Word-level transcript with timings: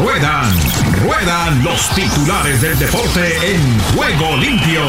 Ruedan, 0.00 0.52
ruedan 1.04 1.62
los 1.62 1.88
titulares 1.94 2.60
del 2.60 2.78
deporte 2.78 3.20
en 3.46 3.78
juego 3.94 4.36
limpio. 4.36 4.80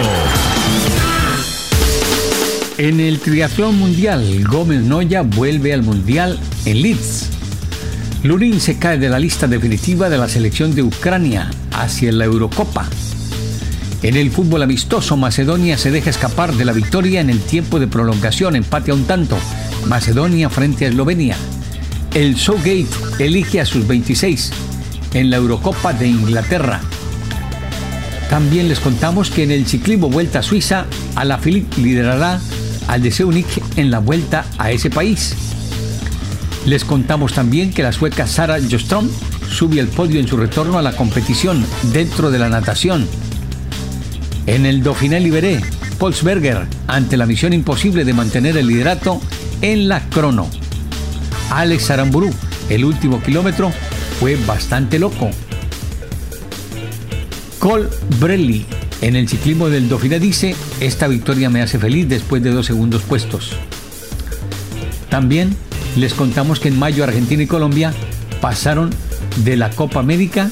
En 2.77 2.99
el 2.99 3.19
triatlón 3.19 3.77
mundial, 3.77 4.43
Gómez 4.49 4.81
Noya 4.81 5.21
vuelve 5.21 5.73
al 5.73 5.83
mundial 5.83 6.39
en 6.65 6.81
Leeds. 6.81 7.29
Lurín 8.23 8.59
se 8.59 8.79
cae 8.79 8.97
de 8.97 9.09
la 9.09 9.19
lista 9.19 9.47
definitiva 9.47 10.09
de 10.09 10.17
la 10.17 10.27
selección 10.27 10.73
de 10.73 10.81
Ucrania 10.81 11.51
hacia 11.71 12.11
la 12.11 12.25
Eurocopa. 12.25 12.87
En 14.01 14.15
el 14.15 14.31
fútbol 14.31 14.63
amistoso, 14.63 15.15
Macedonia 15.17 15.77
se 15.77 15.91
deja 15.91 16.09
escapar 16.09 16.53
de 16.53 16.65
la 16.65 16.73
victoria 16.73 17.21
en 17.21 17.29
el 17.29 17.39
tiempo 17.39 17.79
de 17.79 17.87
prolongación, 17.87 18.55
empate 18.55 18.91
a 18.91 18.95
un 18.95 19.05
tanto. 19.05 19.37
Macedonia 19.87 20.49
frente 20.49 20.85
a 20.85 20.89
Eslovenia. 20.89 21.37
El 22.13 22.35
Showgate 22.35 22.87
elige 23.19 23.61
a 23.61 23.65
sus 23.65 23.85
26 23.87 24.51
en 25.13 25.29
la 25.29 25.37
Eurocopa 25.37 25.93
de 25.93 26.07
Inglaterra. 26.07 26.81
También 28.29 28.67
les 28.67 28.79
contamos 28.79 29.29
que 29.29 29.43
en 29.43 29.51
el 29.51 29.67
ciclismo 29.67 30.09
Vuelta 30.09 30.39
a 30.39 30.43
Suiza, 30.43 30.85
Alaphilippe 31.15 31.81
liderará 31.81 32.39
al 32.87 33.01
de 33.01 33.11
Seunic 33.11 33.47
en 33.77 33.91
la 33.91 33.99
vuelta 33.99 34.45
a 34.57 34.71
ese 34.71 34.89
país. 34.89 35.35
Les 36.65 36.83
contamos 36.83 37.33
también 37.33 37.71
que 37.71 37.83
la 37.83 37.91
sueca 37.91 38.25
Sara 38.27 38.57
Jostrom 38.69 39.09
sube 39.49 39.79
al 39.79 39.87
podio 39.87 40.19
en 40.19 40.27
su 40.27 40.37
retorno 40.37 40.77
a 40.77 40.81
la 40.81 40.95
competición 40.95 41.65
dentro 41.93 42.31
de 42.31 42.39
la 42.39 42.49
natación. 42.49 43.07
En 44.47 44.65
el 44.65 44.83
Dauphiné 44.83 45.19
Liberé, 45.19 45.61
Polsberger 45.99 46.67
ante 46.87 47.17
la 47.17 47.25
misión 47.25 47.53
imposible 47.53 48.03
de 48.03 48.13
mantener 48.13 48.57
el 48.57 48.67
liderato 48.67 49.21
en 49.61 49.87
la 49.87 50.01
crono. 50.09 50.49
Alex 51.51 51.89
Aramburu, 51.91 52.31
el 52.69 52.83
último 52.83 53.21
kilómetro, 53.21 53.71
fue 54.19 54.35
bastante 54.45 54.99
loco. 54.99 55.29
Cole 57.59 57.87
Brelli, 58.19 58.65
en 59.01 59.15
el 59.15 59.27
ciclismo 59.27 59.69
del 59.69 59.89
Dauphiné 59.89 60.19
dice, 60.19 60.55
esta 60.79 61.07
victoria 61.07 61.49
me 61.49 61.61
hace 61.61 61.79
feliz 61.79 62.07
después 62.07 62.43
de 62.43 62.51
dos 62.51 62.65
segundos 62.65 63.01
puestos. 63.01 63.51
También 65.09 65.55
les 65.95 66.13
contamos 66.13 66.59
que 66.59 66.67
en 66.67 66.77
mayo 66.77 67.03
Argentina 67.03 67.43
y 67.43 67.47
Colombia 67.47 67.93
pasaron 68.41 68.89
de 69.43 69.57
la 69.57 69.69
Copa 69.69 69.99
América 69.99 70.49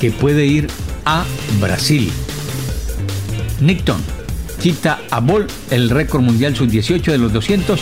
que 0.00 0.10
puede 0.10 0.46
ir 0.46 0.68
a 1.04 1.24
Brasil. 1.60 2.10
Nickton 3.60 4.00
quita 4.60 5.00
a 5.10 5.20
Bol 5.20 5.46
el 5.70 5.90
récord 5.90 6.22
mundial 6.22 6.54
sub-18 6.54 7.02
de 7.02 7.18
los 7.18 7.32
200 7.32 7.80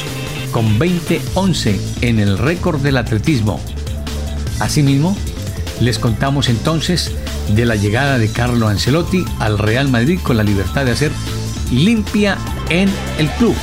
con 0.51 0.79
20-11 0.79 1.79
en 2.01 2.19
el 2.19 2.39
récord 2.39 2.81
del 2.81 2.97
atletismo. 2.97 3.61
Asimismo, 4.61 5.17
les 5.81 5.99
contamos 5.99 6.49
entonces 6.49 7.13
de 7.55 7.65
la 7.65 7.75
llegada 7.75 8.19
de 8.19 8.29
Carlo 8.29 8.69
Ancelotti 8.69 9.25
al 9.39 9.59
Real 9.59 9.89
Madrid 9.89 10.21
con 10.23 10.37
la 10.37 10.43
libertad 10.43 10.85
de 10.85 10.93
hacer 10.93 11.13
limpia 11.73 12.37
en 12.69 12.89
el 13.19 13.29
club. 13.31 13.55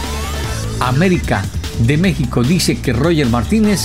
América 0.80 1.44
de 1.80 1.98
México 1.98 2.44
dice 2.44 2.80
que 2.80 2.94
Roger 2.94 3.28
Martínez 3.28 3.82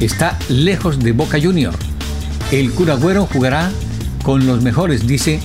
está 0.00 0.38
lejos 0.48 0.98
de 0.98 1.12
Boca 1.12 1.38
Junior. 1.40 1.74
El 2.50 2.70
curagüero 2.72 3.26
jugará 3.26 3.70
con 4.22 4.46
los 4.46 4.62
mejores, 4.62 5.06
dice 5.06 5.40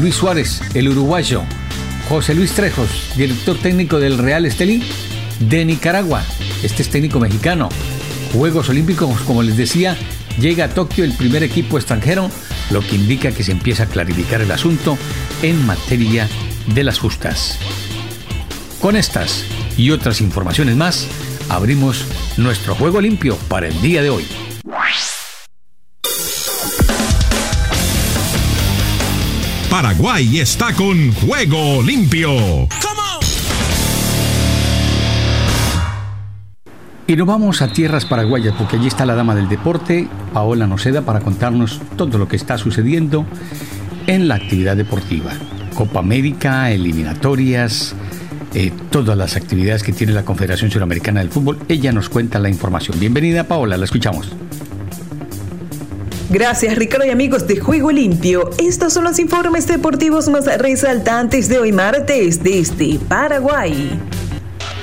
Luis 0.00 0.14
Suárez, 0.14 0.60
el 0.74 0.88
uruguayo. 0.88 1.42
José 2.08 2.34
Luis 2.34 2.52
Trejos, 2.52 2.88
director 3.16 3.56
técnico 3.56 3.98
del 3.98 4.18
Real 4.18 4.44
Estelí 4.44 4.82
de 5.40 5.64
Nicaragua. 5.64 6.22
Este 6.62 6.82
es 6.82 6.90
técnico 6.90 7.18
mexicano. 7.18 7.68
Juegos 8.32 8.68
Olímpicos, 8.68 9.20
como 9.22 9.42
les 9.42 9.56
decía, 9.56 9.96
llega 10.38 10.66
a 10.66 10.68
Tokio 10.68 11.04
el 11.04 11.12
primer 11.12 11.42
equipo 11.42 11.78
extranjero, 11.78 12.30
lo 12.70 12.80
que 12.80 12.96
indica 12.96 13.32
que 13.32 13.44
se 13.44 13.52
empieza 13.52 13.84
a 13.84 13.86
clarificar 13.86 14.40
el 14.40 14.50
asunto 14.50 14.98
en 15.42 15.64
materia 15.66 16.28
de 16.66 16.84
las 16.84 16.98
justas. 16.98 17.58
Con 18.80 18.96
estas 18.96 19.44
y 19.76 19.90
otras 19.90 20.20
informaciones 20.20 20.76
más, 20.76 21.06
abrimos 21.48 22.04
nuestro 22.36 22.74
juego 22.74 23.00
limpio 23.00 23.36
para 23.48 23.68
el 23.68 23.80
día 23.80 24.02
de 24.02 24.10
hoy. 24.10 24.26
Paraguay 29.70 30.38
está 30.38 30.72
con 30.72 31.12
juego 31.14 31.82
limpio. 31.82 32.68
Y 37.06 37.16
nos 37.16 37.26
vamos 37.26 37.60
a 37.60 37.68
tierras 37.68 38.06
paraguayas 38.06 38.54
porque 38.56 38.76
allí 38.76 38.86
está 38.86 39.04
la 39.04 39.14
dama 39.14 39.34
del 39.34 39.46
deporte, 39.48 40.08
Paola 40.32 40.66
Noceda, 40.66 41.02
para 41.02 41.20
contarnos 41.20 41.80
todo 41.96 42.16
lo 42.16 42.28
que 42.28 42.36
está 42.36 42.56
sucediendo 42.56 43.26
en 44.06 44.26
la 44.26 44.36
actividad 44.36 44.74
deportiva. 44.74 45.32
Copa 45.74 45.98
América, 45.98 46.70
eliminatorias, 46.70 47.94
eh, 48.54 48.72
todas 48.90 49.18
las 49.18 49.36
actividades 49.36 49.82
que 49.82 49.92
tiene 49.92 50.14
la 50.14 50.24
Confederación 50.24 50.70
Suramericana 50.70 51.20
del 51.20 51.28
Fútbol. 51.28 51.58
Ella 51.68 51.92
nos 51.92 52.08
cuenta 52.08 52.38
la 52.38 52.48
información. 52.48 52.98
Bienvenida 52.98 53.44
Paola, 53.44 53.76
la 53.76 53.84
escuchamos. 53.84 54.32
Gracias 56.30 56.74
Ricardo 56.76 57.04
y 57.04 57.10
amigos 57.10 57.46
de 57.46 57.60
Juego 57.60 57.92
Limpio. 57.92 58.48
Estos 58.58 58.94
son 58.94 59.04
los 59.04 59.18
informes 59.18 59.66
deportivos 59.66 60.30
más 60.30 60.46
resaltantes 60.58 61.50
de 61.50 61.58
hoy 61.58 61.70
martes 61.70 62.42
desde 62.42 62.98
Paraguay. 62.98 64.00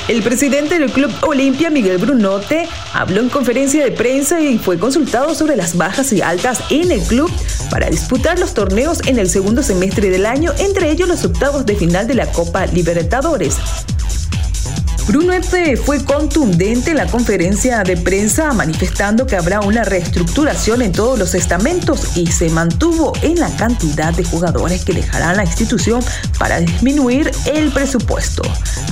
El 0.08 0.24
presidente 0.24 0.80
del 0.80 0.92
Club 0.92 1.12
Olimpia, 1.22 1.70
Miguel 1.70 1.98
Brunote, 1.98 2.68
habló 2.94 3.22
en 3.22 3.30
conferencia 3.30 3.84
de 3.84 3.92
prensa 3.92 4.42
y 4.42 4.58
fue 4.58 4.78
consultado 4.78 5.36
sobre 5.36 5.56
las 5.56 5.78
bajas 5.78 6.12
y 6.12 6.22
altas 6.22 6.64
en 6.70 6.92
el 6.92 7.02
club 7.02 7.32
para 7.70 7.90
disputar 7.90 8.40
los 8.40 8.54
torneos 8.54 9.00
en 9.06 9.20
el 9.20 9.30
segundo 9.30 9.64
semestre 9.64 10.10
del 10.10 10.26
año, 10.26 10.52
entre 10.58 10.90
ellos 10.92 11.08
los 11.08 11.24
octavos 11.24 11.66
de 11.66 11.76
final 11.76 12.08
de 12.08 12.16
la 12.16 12.32
Copa 12.32 12.66
Libertadores. 12.66 13.58
Bruno 15.08 15.32
fue 15.84 16.04
contundente 16.06 16.92
en 16.92 16.98
la 16.98 17.08
conferencia 17.08 17.84
de 17.84 17.98
prensa 17.98 18.54
manifestando 18.54 19.26
que 19.26 19.36
habrá 19.36 19.62
una 19.62 19.84
reestructuración 19.84 20.82
en 20.82 20.92
todos 20.92 21.18
los 21.18 21.36
estamentos 21.36 22.16
y 22.16 22.28
se 22.28 22.50
mantuvo 22.50 23.14
en 23.22 23.40
la 23.40 23.50
cantidad 23.56 24.14
de 24.14 24.24
jugadores 24.24 24.86
que 24.86 24.94
dejarán 24.94 25.38
la 25.38 25.44
institución 25.44 26.02
para 26.38 26.60
disminuir 26.60 27.32
el 27.54 27.72
presupuesto. 27.72 28.44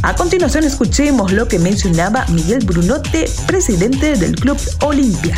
A 0.01 0.15
continuación 0.15 0.63
escuchemos 0.63 1.31
lo 1.31 1.47
que 1.47 1.59
mencionaba 1.59 2.25
Miguel 2.29 2.65
Brunote, 2.65 3.29
presidente 3.45 4.15
del 4.15 4.35
Club 4.35 4.57
Olimpia. 4.81 5.35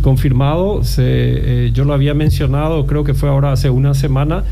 Confirmado, 0.00 0.82
eh, 0.98 1.70
yo 1.74 1.84
lo 1.84 1.94
había 1.94 2.14
mencionado, 2.14 2.86
creo 2.86 3.04
que 3.04 3.14
fue 3.14 3.28
ahora 3.28 3.52
hace 3.52 3.70
una 3.70 3.94
semana 3.94 4.44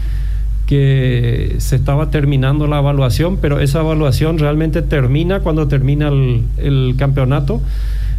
que 0.71 1.57
se 1.59 1.75
estaba 1.75 2.11
terminando 2.11 2.69
la 2.69 2.79
evaluación, 2.79 3.39
pero 3.39 3.59
esa 3.59 3.81
evaluación 3.81 4.39
realmente 4.39 4.83
termina 4.83 5.41
cuando 5.41 5.67
termina 5.67 6.07
el, 6.07 6.95
campeonato. 6.97 7.61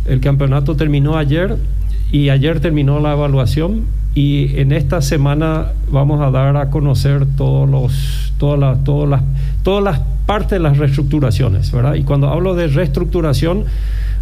El 0.05 0.19
campeonato 0.19 0.75
terminó 0.75 1.15
ayer 1.15 1.55
y 2.11 2.27
ayer 2.27 2.59
terminó 2.59 2.99
la 2.99 3.13
evaluación 3.13 3.85
y 4.15 4.59
en 4.59 4.73
esta 4.73 5.01
semana 5.01 5.67
vamos 5.89 6.19
a 6.19 6.29
dar 6.29 6.57
a 6.57 6.69
conocer 6.71 7.25
todos 7.37 7.69
los, 7.69 8.33
todas, 8.37 8.59
las, 8.59 8.83
todas, 8.83 9.09
las, 9.09 9.21
todas 9.63 9.81
las 9.81 10.01
partes 10.25 10.49
de 10.49 10.59
las 10.59 10.77
reestructuraciones, 10.77 11.71
¿verdad? 11.71 11.93
Y 11.93 12.03
cuando 12.03 12.27
hablo 12.27 12.53
de 12.53 12.67
reestructuración, 12.67 13.63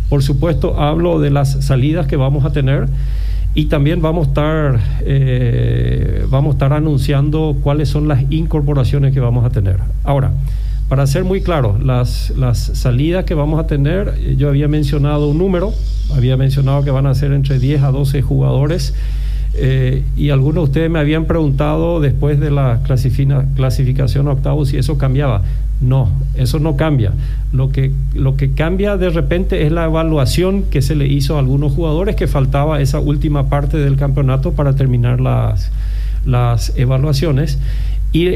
por 0.08 0.22
supuesto 0.22 0.80
hablo 0.80 1.20
de 1.20 1.32
las 1.32 1.66
salidas 1.66 2.06
que 2.06 2.16
vamos 2.16 2.46
a 2.46 2.52
tener 2.52 2.90
y 3.56 3.66
también 3.66 4.02
vamos 4.02 4.28
a 4.28 4.30
estar 4.30 4.80
eh, 5.02 6.26
vamos 6.30 6.52
a 6.52 6.56
estar 6.56 6.74
anunciando 6.74 7.58
cuáles 7.62 7.90
son 7.90 8.08
las 8.08 8.24
incorporaciones 8.32 9.14
que 9.14 9.20
vamos 9.20 9.46
a 9.46 9.50
tener 9.50 9.78
ahora 10.04 10.32
para 10.88 11.06
ser 11.08 11.24
muy 11.24 11.42
claro 11.42 11.78
las, 11.84 12.32
las 12.32 12.60
salidas 12.60 13.26
que 13.26 13.34
vamos 13.34 13.60
a 13.60 13.68
tener 13.68 14.14
eh, 14.20 14.36
yo 14.38 14.50
había 14.50 14.68
mencionado 14.68 15.30
un 15.30 15.38
número 15.38 15.74
había 16.16 16.38
mencionado 16.38 16.84
que 16.84 16.92
van 16.92 17.08
a 17.08 17.16
ser 17.16 17.32
entre 17.34 17.60
10 17.60 17.84
a 17.84 17.92
12 17.92 18.22
jugadores 18.22 18.94
eh, 19.54 20.04
y 20.16 20.30
algunos 20.30 20.56
de 20.56 20.70
ustedes 20.70 20.90
me 20.92 21.00
habían 21.00 21.26
preguntado 21.26 22.00
después 22.00 22.40
de 22.40 22.52
la 22.52 22.82
clasificación 22.84 24.28
a 24.28 24.32
octavos 24.32 24.70
si 24.70 24.78
eso 24.78 24.98
cambiaba. 24.98 25.42
No, 25.82 26.10
eso 26.36 26.60
no 26.60 26.76
cambia. 26.76 27.14
Lo 27.54 27.72
que, 27.72 27.92
lo 28.14 28.36
que 28.36 28.52
cambia 28.52 28.98
de 28.98 29.10
repente 29.10 29.66
es 29.66 29.72
la 29.72 29.86
evaluación 29.86 30.64
que 30.64 30.82
se 30.82 30.96
le 30.96 31.08
hizo 31.08 31.36
a 31.36 31.40
algunos 31.40 31.74
jugadores 31.74 32.16
que 32.16 32.28
faltaba 32.28 32.82
esa 32.82 33.00
última 33.00 33.50
parte 33.50 33.78
del 33.78 33.96
campeonato 33.96 34.52
para 34.52 34.76
terminar 34.76 35.22
las, 35.22 35.72
las 36.26 36.74
evaluaciones. 36.76 37.60
Y, 38.12 38.28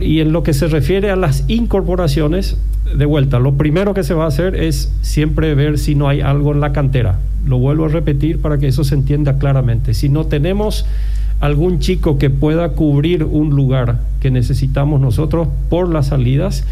y 0.00 0.20
en 0.20 0.32
lo 0.32 0.42
que 0.42 0.52
se 0.52 0.68
refiere 0.68 1.10
a 1.10 1.16
las 1.16 1.44
incorporaciones, 1.48 2.58
de 2.94 3.04
vuelta, 3.04 3.38
lo 3.38 3.54
primero 3.54 3.94
que 3.94 4.02
se 4.02 4.14
va 4.14 4.24
a 4.24 4.28
hacer 4.28 4.54
es 4.54 4.92
siempre 5.02 5.54
ver 5.54 5.78
si 5.78 5.94
no 5.94 6.08
hay 6.08 6.20
algo 6.20 6.52
en 6.52 6.60
la 6.60 6.72
cantera. 6.72 7.18
Lo 7.46 7.58
vuelvo 7.58 7.86
a 7.86 7.88
repetir 7.88 8.40
para 8.40 8.58
que 8.58 8.68
eso 8.68 8.84
se 8.84 8.94
entienda 8.94 9.38
claramente. 9.38 9.94
Si 9.94 10.08
no 10.08 10.26
tenemos 10.26 10.86
algún 11.40 11.78
chico 11.78 12.18
que 12.18 12.30
pueda 12.30 12.70
cubrir 12.70 13.24
un 13.24 13.50
lugar 13.50 14.00
que 14.20 14.30
necesitamos 14.30 15.00
nosotros 15.00 15.48
por 15.68 15.88
las 15.88 16.08
salidas, 16.08 16.64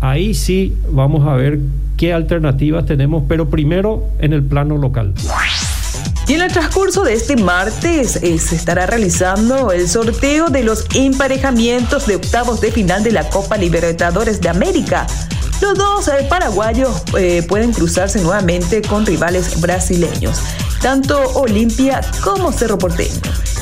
ahí 0.00 0.34
sí 0.34 0.74
vamos 0.92 1.26
a 1.26 1.34
ver 1.34 1.60
qué 1.96 2.12
alternativas 2.12 2.86
tenemos, 2.86 3.24
pero 3.28 3.48
primero 3.48 4.04
en 4.20 4.32
el 4.32 4.42
plano 4.42 4.78
local. 4.78 5.14
Y 6.26 6.34
en 6.34 6.40
el 6.40 6.52
transcurso 6.52 7.02
de 7.02 7.12
este 7.12 7.36
martes 7.36 8.16
eh, 8.16 8.38
se 8.38 8.56
estará 8.56 8.86
realizando 8.86 9.72
el 9.72 9.88
sorteo 9.88 10.48
de 10.48 10.62
los 10.62 10.86
emparejamientos 10.94 12.06
de 12.06 12.16
octavos 12.16 12.62
de 12.62 12.72
final 12.72 13.02
de 13.02 13.12
la 13.12 13.28
Copa 13.28 13.58
Libertadores 13.58 14.40
de 14.40 14.48
América. 14.48 15.06
Los 15.60 15.76
dos 15.76 16.08
eh, 16.08 16.26
paraguayos 16.28 17.02
eh, 17.18 17.42
pueden 17.46 17.72
cruzarse 17.72 18.20
nuevamente 18.20 18.80
con 18.80 19.04
rivales 19.04 19.60
brasileños, 19.60 20.40
tanto 20.80 21.20
Olimpia 21.34 22.00
como 22.22 22.52
Cerro 22.52 22.78
Porteño. 22.78 23.20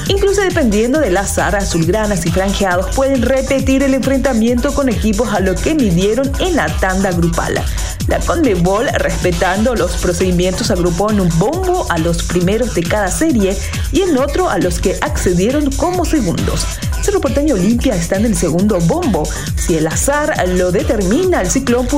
Incluso 0.09 0.43
dependiendo 0.43 1.01
del 1.01 1.17
azar, 1.17 1.57
azulgranas 1.57 2.27
y 2.27 2.31
franjeados 2.31 2.95
pueden 2.95 3.23
repetir 3.23 3.83
el 3.83 3.95
enfrentamiento 3.95 4.73
con 4.73 4.89
equipos 4.89 5.33
a 5.33 5.41
lo 5.41 5.55
que 5.55 5.75
midieron 5.75 6.31
en 6.39 6.57
la 6.57 6.67
tanda 6.79 7.11
grupal. 7.11 7.63
La 8.09 8.19
Conmebol, 8.21 8.89
respetando 8.95 9.75
los 9.75 9.93
procedimientos, 9.97 10.71
agrupó 10.71 11.11
en 11.11 11.21
un 11.21 11.29
bombo 11.39 11.87
a 11.89 11.99
los 11.99 12.23
primeros 12.25 12.75
de 12.75 12.83
cada 12.83 13.09
serie 13.09 13.57
y 13.93 14.03
en 14.03 14.19
otro 14.19 14.51
a 14.51 14.59
los 14.59 14.81
que 14.81 14.99
accedieron 15.01 15.71
como 15.73 16.05
segundos. 16.05 16.67
Cerro 17.03 17.21
Porteño 17.21 17.55
Olimpia 17.55 17.95
está 17.95 18.17
en 18.17 18.27
el 18.27 18.37
segundo 18.37 18.79
bombo. 18.81 19.25
Si 19.57 19.77
el 19.77 19.87
azar 19.87 20.35
lo 20.49 20.71
determina, 20.71 21.41
el 21.41 21.51
Ciclón 21.51 21.89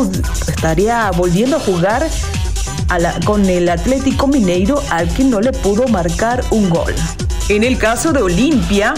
estaría 0.47 1.11
volviendo 1.11 1.56
a 1.56 1.61
jugar 1.61 2.09
con 3.25 3.45
el 3.47 3.69
Atlético 3.69 4.27
Mineiro 4.27 4.83
al 4.91 5.12
que 5.12 5.25
no 5.25 5.41
le 5.41 5.53
pudo 5.53 5.89
marcar 5.89 6.45
un 6.51 6.71
gol. 6.71 6.95
En 7.49 7.65
el 7.65 7.77
caso 7.77 8.12
de 8.12 8.23
Olimpia, 8.23 8.95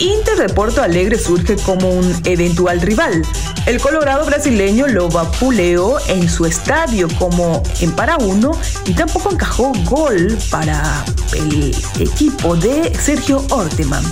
Inter 0.00 0.38
de 0.38 0.48
Porto 0.54 0.82
Alegre 0.82 1.18
surge 1.18 1.56
como 1.56 1.90
un 1.90 2.20
eventual 2.24 2.80
rival. 2.80 3.22
El 3.66 3.80
colorado 3.80 4.24
brasileño 4.24 4.86
lo 4.86 5.10
vapuleó 5.10 5.98
en 6.08 6.28
su 6.28 6.46
estadio 6.46 7.06
como 7.18 7.62
en 7.80 7.92
para 7.92 8.16
uno 8.16 8.52
y 8.86 8.94
tampoco 8.94 9.30
encajó 9.30 9.72
gol 9.84 10.38
para 10.50 11.04
el 11.34 11.76
equipo 11.98 12.56
de 12.56 12.94
Sergio 12.98 13.44
Orteman. 13.50 14.02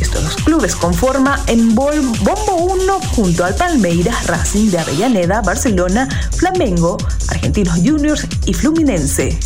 Estos 0.00 0.36
clubes 0.36 0.76
conforman 0.76 1.40
en 1.48 1.74
Bombo 1.74 2.56
1 2.56 3.00
junto 3.16 3.44
al 3.44 3.56
Palmeiras, 3.56 4.28
Racing 4.28 4.70
de 4.70 4.78
Avellaneda, 4.78 5.40
Barcelona, 5.40 6.08
Flamengo, 6.36 6.96
Argentinos 7.28 7.78
Juniors 7.84 8.26
y 8.46 8.54
Fluminense. 8.54 9.36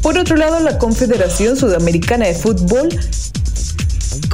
Por 0.00 0.18
otro 0.18 0.36
lado, 0.36 0.60
la 0.60 0.78
Confederación 0.78 1.56
Sudamericana 1.56 2.26
de 2.26 2.34
Fútbol 2.34 2.88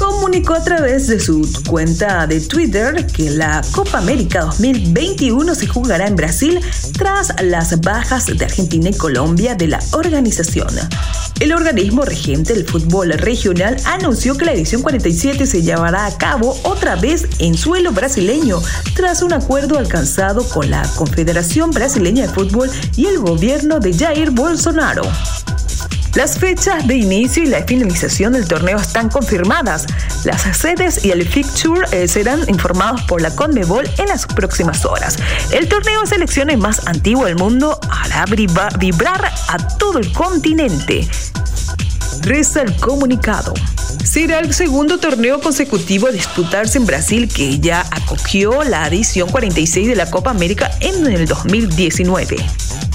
comunicó 0.00 0.54
a 0.54 0.64
través 0.64 1.08
de 1.08 1.20
su 1.20 1.46
cuenta 1.68 2.26
de 2.26 2.40
Twitter 2.40 3.06
que 3.06 3.28
la 3.30 3.60
Copa 3.70 3.98
América 3.98 4.40
2021 4.46 5.54
se 5.54 5.66
jugará 5.66 6.06
en 6.06 6.16
Brasil 6.16 6.58
tras 6.96 7.34
las 7.42 7.78
bajas 7.82 8.26
de 8.26 8.42
Argentina 8.42 8.88
y 8.88 8.94
Colombia 8.94 9.54
de 9.54 9.68
la 9.68 9.78
organización. 9.92 10.68
El 11.38 11.52
organismo 11.52 12.02
regente 12.02 12.54
del 12.54 12.66
fútbol 12.66 13.10
regional 13.12 13.76
anunció 13.84 14.36
que 14.36 14.46
la 14.46 14.54
edición 14.54 14.80
47 14.80 15.46
se 15.46 15.62
llevará 15.62 16.06
a 16.06 16.16
cabo 16.16 16.58
otra 16.62 16.96
vez 16.96 17.26
en 17.38 17.54
suelo 17.54 17.92
brasileño 17.92 18.60
tras 18.96 19.22
un 19.22 19.34
acuerdo 19.34 19.78
alcanzado 19.78 20.48
con 20.48 20.70
la 20.70 20.82
Confederación 20.96 21.72
Brasileña 21.72 22.26
de 22.26 22.32
Fútbol 22.32 22.70
y 22.96 23.06
el 23.06 23.18
gobierno 23.18 23.80
de 23.80 23.92
Jair 23.92 24.30
Bolsonaro. 24.30 25.02
Las 26.14 26.38
fechas 26.38 26.88
de 26.88 26.96
inicio 26.96 27.44
y 27.44 27.46
la 27.46 27.62
finalización 27.62 28.32
del 28.32 28.48
torneo 28.48 28.78
están 28.78 29.08
confirmadas. 29.08 29.86
Las 30.24 30.42
sedes 30.56 31.04
y 31.04 31.12
el 31.12 31.26
fixture 31.26 31.86
eh, 31.92 32.08
serán 32.08 32.48
informados 32.48 33.02
por 33.02 33.22
la 33.22 33.34
CONMEBOL 33.34 33.88
en 33.96 34.08
las 34.08 34.26
próximas 34.26 34.84
horas. 34.84 35.16
El 35.52 35.68
torneo 35.68 36.00
de 36.00 36.06
selecciones 36.08 36.58
más 36.58 36.86
antiguo 36.88 37.26
del 37.26 37.36
mundo 37.36 37.78
hará 37.88 38.24
vibrar 38.26 39.32
a 39.48 39.78
todo 39.78 39.98
el 39.98 40.12
continente. 40.12 41.08
Reza 42.22 42.62
el 42.62 42.74
comunicado. 42.76 43.54
Será 44.04 44.40
el 44.40 44.52
segundo 44.52 44.98
torneo 44.98 45.40
consecutivo 45.40 46.08
a 46.08 46.10
disputarse 46.10 46.78
en 46.78 46.86
Brasil 46.86 47.28
que 47.32 47.60
ya 47.60 47.86
acogió 47.90 48.64
la 48.64 48.88
edición 48.88 49.28
46 49.28 49.86
de 49.86 49.94
la 49.94 50.10
Copa 50.10 50.30
América 50.30 50.70
en 50.80 51.06
el 51.06 51.26
2019. 51.26 52.36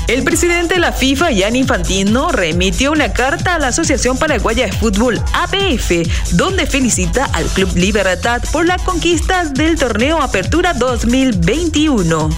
El 0.07 0.23
presidente 0.23 0.75
de 0.75 0.79
la 0.79 0.91
FIFA, 0.91 1.31
Gianni 1.31 1.59
Infantino, 1.59 2.29
remitió 2.29 2.91
una 2.91 3.11
carta 3.11 3.55
a 3.55 3.59
la 3.59 3.69
Asociación 3.69 4.17
Paraguaya 4.17 4.67
de 4.67 4.71
Fútbol, 4.71 5.19
APF, 5.33 5.91
donde 6.33 6.67
felicita 6.67 7.25
al 7.33 7.45
Club 7.45 7.75
Libertad 7.75 8.43
por 8.51 8.67
la 8.67 8.77
conquista 8.77 9.45
del 9.45 9.77
torneo 9.77 10.21
Apertura 10.21 10.73
2021. 10.73 12.29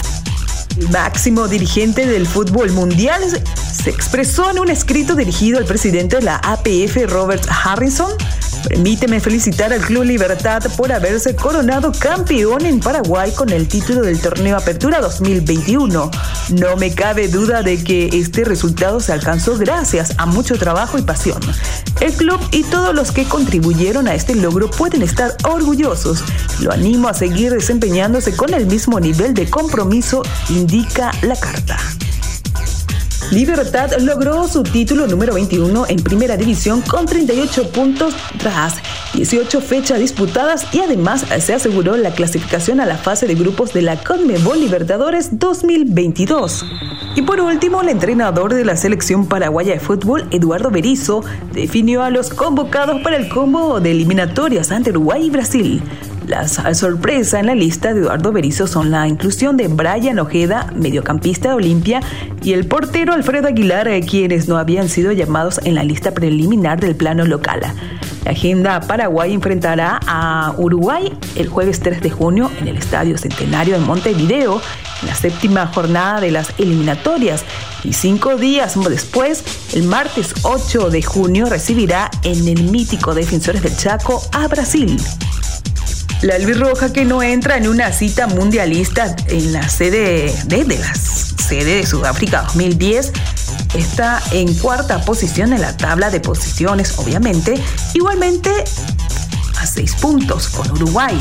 El 0.79 0.89
máximo 0.89 1.49
dirigente 1.49 2.05
del 2.05 2.25
fútbol 2.25 2.71
mundial 2.71 3.21
se 3.73 3.89
expresó 3.89 4.49
en 4.49 4.59
un 4.59 4.69
escrito 4.69 5.15
dirigido 5.15 5.57
al 5.57 5.65
presidente 5.65 6.17
de 6.17 6.21
la 6.21 6.37
APF, 6.37 6.95
Robert 7.07 7.45
Harrison, 7.49 8.11
Permíteme 8.67 9.21
felicitar 9.21 9.71
al 9.71 9.79
Club 9.79 10.03
Libertad 10.03 10.61
por 10.75 10.91
haberse 10.91 11.35
coronado 11.35 11.93
campeón 11.97 12.65
en 12.65 12.81
Paraguay 12.81 13.31
con 13.31 13.49
el 13.49 13.67
título 13.67 14.01
del 14.01 14.19
torneo 14.19 14.57
Apertura 14.57 14.99
2021. 14.99 16.11
No 16.59 16.75
me 16.75 16.93
cabe 16.93 17.29
duda 17.29 17.61
de 17.61 17.81
que 17.81 18.09
este 18.11 18.43
resultado 18.43 18.99
se 18.99 19.13
alcanzó 19.13 19.57
gracias 19.57 20.13
a 20.17 20.25
mucho 20.25 20.57
trabajo 20.57 20.97
y 20.97 21.01
pasión. 21.01 21.39
El 22.01 22.11
club 22.13 22.41
y 22.51 22.63
todos 22.63 22.93
los 22.93 23.13
que 23.13 23.23
contribuyeron 23.23 24.07
a 24.09 24.15
este 24.15 24.35
logro 24.35 24.69
pueden 24.69 25.01
estar 25.01 25.35
orgullosos. 25.45 26.23
Lo 26.59 26.73
animo 26.73 27.07
a 27.07 27.13
seguir 27.13 27.53
desempeñándose 27.53 28.35
con 28.35 28.53
el 28.53 28.65
mismo 28.65 28.99
nivel 28.99 29.33
de 29.33 29.49
compromiso, 29.49 30.23
indica 30.49 31.11
la 31.21 31.37
carta. 31.37 31.77
Libertad 33.31 33.91
logró 33.99 34.47
su 34.47 34.63
título 34.63 35.05
número 35.05 35.33
21 35.33 35.87
en 35.89 35.97
primera 35.97 36.37
división 36.37 36.81
con 36.81 37.05
38 37.05 37.71
puntos 37.71 38.15
tras 38.39 38.75
18 39.13 39.61
fechas 39.61 39.99
disputadas 39.99 40.67
y 40.73 40.79
además 40.79 41.25
se 41.39 41.53
aseguró 41.53 41.97
la 41.97 42.11
clasificación 42.11 42.79
a 42.79 42.85
la 42.85 42.97
fase 42.97 43.27
de 43.27 43.35
grupos 43.35 43.73
de 43.73 43.81
la 43.81 43.97
Conmebol 43.97 44.59
Libertadores 44.59 45.39
2022. 45.39 46.65
Y 47.15 47.23
por 47.23 47.39
último, 47.41 47.81
el 47.81 47.89
entrenador 47.89 48.53
de 48.53 48.65
la 48.65 48.75
selección 48.75 49.25
paraguaya 49.27 49.73
de 49.73 49.79
fútbol, 49.79 50.27
Eduardo 50.31 50.69
Berizzo, 50.69 51.23
definió 51.53 52.03
a 52.03 52.09
los 52.09 52.29
convocados 52.29 53.01
para 53.01 53.17
el 53.17 53.29
combo 53.29 53.79
de 53.79 53.91
eliminatorias 53.91 54.71
ante 54.71 54.91
Uruguay 54.91 55.25
y 55.25 55.29
Brasil. 55.29 55.81
Las 56.27 56.61
sorpresa 56.77 57.39
en 57.39 57.45
la 57.45 57.55
lista 57.55 57.93
de 57.93 58.01
Eduardo 58.01 58.33
Berizzo 58.33 58.67
son 58.67 58.91
la 58.91 59.07
inclusión 59.07 59.55
de 59.55 59.69
Brian 59.69 60.19
Ojeda, 60.19 60.73
mediocampista 60.75 61.49
de 61.49 61.55
Olimpia, 61.55 62.01
y 62.43 62.51
el 62.51 62.67
portero 62.67 63.13
Alfredo 63.13 63.47
Aguilar, 63.47 63.87
eh, 63.87 64.01
quienes 64.01 64.49
no 64.49 64.57
habían 64.57 64.89
sido 64.89 65.13
llamados 65.13 65.61
en 65.63 65.75
la 65.75 65.85
lista 65.85 66.11
preliminar 66.11 66.81
del 66.81 66.97
plano 66.97 67.25
local. 67.25 67.61
La 68.25 68.31
agenda 68.31 68.79
Paraguay 68.81 69.33
enfrentará 69.33 69.99
a 70.05 70.53
Uruguay 70.57 71.17
el 71.35 71.47
jueves 71.47 71.79
3 71.79 72.01
de 72.01 72.09
junio 72.09 72.51
en 72.59 72.67
el 72.67 72.77
Estadio 72.77 73.17
Centenario 73.17 73.79
de 73.79 73.85
Montevideo, 73.85 74.61
en 75.01 75.07
la 75.07 75.15
séptima 75.15 75.67
jornada 75.67 76.19
de 76.19 76.31
las 76.31 76.53
eliminatorias, 76.57 77.45
y 77.83 77.93
cinco 77.93 78.35
días 78.35 78.75
después, 78.89 79.43
el 79.73 79.83
martes 79.83 80.33
8 80.43 80.89
de 80.89 81.01
junio, 81.01 81.45
recibirá 81.45 82.09
en 82.23 82.47
el 82.47 82.63
mítico 82.63 83.13
Defensores 83.13 83.61
del 83.61 83.75
Chaco 83.77 84.21
a 84.33 84.47
Brasil. 84.47 84.99
La 86.21 86.35
albirroja 86.35 86.91
que 86.91 87.05
no 87.05 87.21
entra 87.21 87.57
en 87.57 87.67
una 87.67 87.91
cita 87.91 88.27
mundialista 88.27 89.15
en 89.27 89.53
la 89.53 89.69
sede 89.69 90.33
de, 90.47 90.77
la 90.77 90.95
sede 90.95 91.75
de 91.75 91.85
Sudáfrica 91.85 92.41
2010 92.41 93.13
está 93.77 94.21
en 94.31 94.53
cuarta 94.55 94.99
posición 95.01 95.53
en 95.53 95.61
la 95.61 95.75
tabla 95.77 96.09
de 96.09 96.19
posiciones, 96.19 96.97
obviamente, 96.97 97.55
igualmente 97.93 98.51
a 99.59 99.65
seis 99.65 99.95
puntos 99.95 100.49
con 100.49 100.69
Uruguay, 100.71 101.17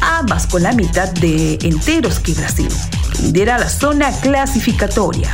ambas 0.00 0.46
con 0.46 0.62
la 0.62 0.72
mitad 0.72 1.08
de 1.08 1.58
enteros 1.62 2.18
que 2.18 2.32
Brasil, 2.32 2.68
que 3.12 3.22
lidera 3.22 3.58
la 3.58 3.68
zona 3.68 4.10
clasificatoria. 4.20 5.32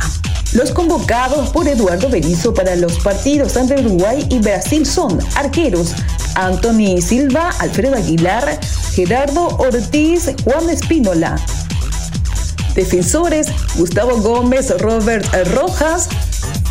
Los 0.53 0.71
convocados 0.71 1.49
por 1.49 1.67
Eduardo 1.67 2.09
Berizzo 2.09 2.53
para 2.53 2.75
los 2.75 2.99
partidos 2.99 3.57
ante 3.57 3.79
Uruguay 3.79 4.25
y 4.29 4.39
Brasil 4.39 4.85
son 4.85 5.19
arqueros 5.35 5.93
Anthony 6.35 7.01
Silva, 7.01 7.49
Alfredo 7.59 7.95
Aguilar, 7.95 8.59
Gerardo 8.93 9.47
Ortiz, 9.57 10.31
Juan 10.43 10.69
Espínola. 10.69 11.37
Defensores, 12.73 13.47
Gustavo 13.75 14.17
Gómez, 14.17 14.73
Robert 14.79 15.25
Rojas, 15.53 16.09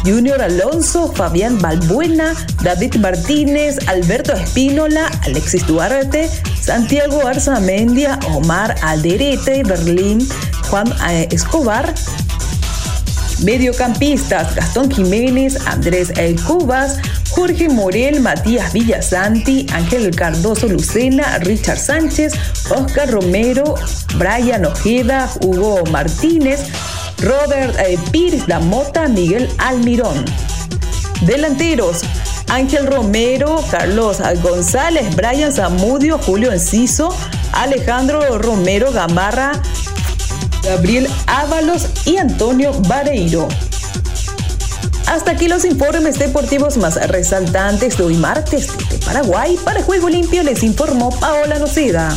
Junior 0.05 0.43
Alonso, 0.43 1.11
Fabián 1.13 1.59
Balbuena, 1.61 2.35
David 2.63 2.97
Martínez, 2.97 3.79
Alberto 3.89 4.35
Espínola, 4.35 5.11
Alexis 5.25 5.67
Duarte, 5.67 6.29
Santiago 6.61 7.27
Arzamendia, 7.27 8.19
Omar 8.29 8.75
Alderete, 8.83 9.63
Berlín, 9.63 10.27
Juan 10.69 10.93
eh, 11.09 11.29
Escobar, 11.31 11.95
Mediocampistas, 13.43 14.55
Gastón 14.55 14.91
Jiménez, 14.91 15.59
Andrés 15.67 16.11
El 16.17 16.41
Cubas, 16.43 16.99
Jorge 17.31 17.69
Morel, 17.69 18.21
Matías 18.21 18.73
Villasanti, 18.73 19.67
Ángel 19.73 20.15
Cardoso 20.15 20.69
Lucena, 20.69 21.39
Richard 21.39 21.79
Sánchez, 21.79 22.35
Oscar 22.71 23.11
Romero, 23.11 23.75
Brian 24.17 24.65
Ojeda, 24.67 25.29
Hugo 25.41 25.83
Martínez, 25.91 26.61
Robert 27.19 27.77
eh, 27.79 27.99
Pires 28.11 28.49
La 28.49 28.61
Mota, 28.61 29.09
Miguel 29.09 29.49
Almirón. 29.59 30.25
Delanteros. 31.23 32.03
Ángel 32.49 32.87
Romero, 32.87 33.65
Carlos 33.71 34.19
González, 34.43 35.17
Brian 35.17 35.53
Zamudio, 35.53 36.19
Julio 36.19 36.53
Enciso, 36.53 37.09
Alejandro 37.53 38.39
Romero 38.39 38.93
Gamarra, 38.93 39.53
Gabriel 40.63 41.09
Ábalos 41.27 41.87
y 42.05 42.19
Antonio 42.19 42.73
Vareiro. 42.87 43.49
Hasta 45.07 45.33
aquí 45.33 45.49
los 45.49 45.65
informes 45.65 46.19
deportivos 46.19 46.77
más 46.77 46.97
resaltantes 47.09 47.97
de 47.99 48.05
hoy 48.05 48.17
martes 48.17 48.69
de 48.89 48.99
Paraguay. 48.99 49.59
Para 49.65 49.83
Juego 49.83 50.09
Limpio 50.09 50.43
les 50.43 50.63
informó 50.63 51.11
Paola 51.19 51.59
Nocida. 51.59 52.17